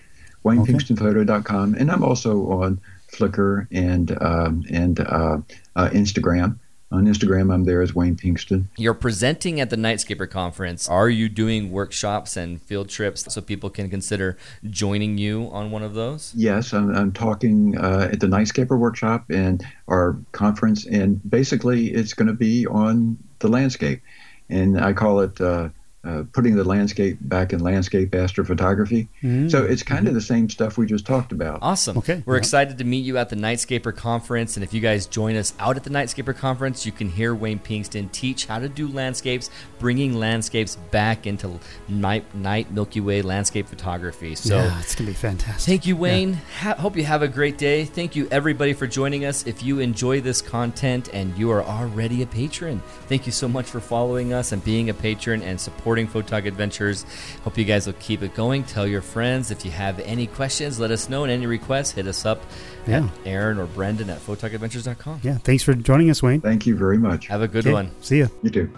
[0.45, 2.80] waynepinkstonphoto.com, and I'm also on
[3.12, 5.39] Flickr and um, and uh,
[5.76, 6.57] uh, Instagram.
[6.92, 8.66] On Instagram, I'm there as Wayne Pinkston.
[8.76, 10.90] You're presenting at the Nightscaper conference.
[10.90, 14.38] Are you doing workshops and field trips so people can consider
[14.68, 16.34] joining you on one of those?
[16.36, 22.16] Yes, I'm, I'm talking uh, at the Nightscaper workshop and our conference, and basically it's
[22.16, 24.02] going to be on the landscape,
[24.50, 25.70] and I call it uh,
[26.10, 29.07] uh, putting the landscape back in landscape astrophotography.
[29.22, 29.51] Mm.
[29.51, 31.60] So it's kind of the same stuff we just talked about.
[31.62, 31.97] Awesome.
[31.97, 32.39] Okay, We're yeah.
[32.39, 34.57] excited to meet you at the Nightscaper conference.
[34.57, 37.60] And if you guys join us out at the Nightscaper conference, you can hear Wayne
[37.60, 43.68] Pinkston teach how to do landscapes, bringing landscapes back into night, night Milky Way landscape
[43.68, 44.36] photography.
[44.36, 45.70] So yeah, it's gonna be fantastic.
[45.70, 46.34] Thank you, Wayne.
[46.62, 47.86] Ha- hope you have a great day.
[47.86, 49.45] Thank you, everybody, for joining us.
[49.45, 53.68] If you enjoy this content and you are already a patron, thank you so much
[53.68, 57.06] for following us and being a patron and supporting Photog Adventures.
[57.43, 58.64] Hope you guys will keep it going.
[58.64, 59.52] Tell your friends.
[59.52, 61.24] If you have any questions, let us know.
[61.24, 62.43] And any requests, hit us up
[62.88, 63.06] Yeah.
[63.06, 65.22] at Aaron or Brendan at photogadventures.com.
[65.24, 65.38] Yeah.
[65.38, 66.41] Thanks for joining us, Wayne.
[66.41, 67.28] Thank you very much.
[67.28, 67.91] Have a good Okay, one.
[68.02, 68.28] See ya.
[68.43, 68.70] You too.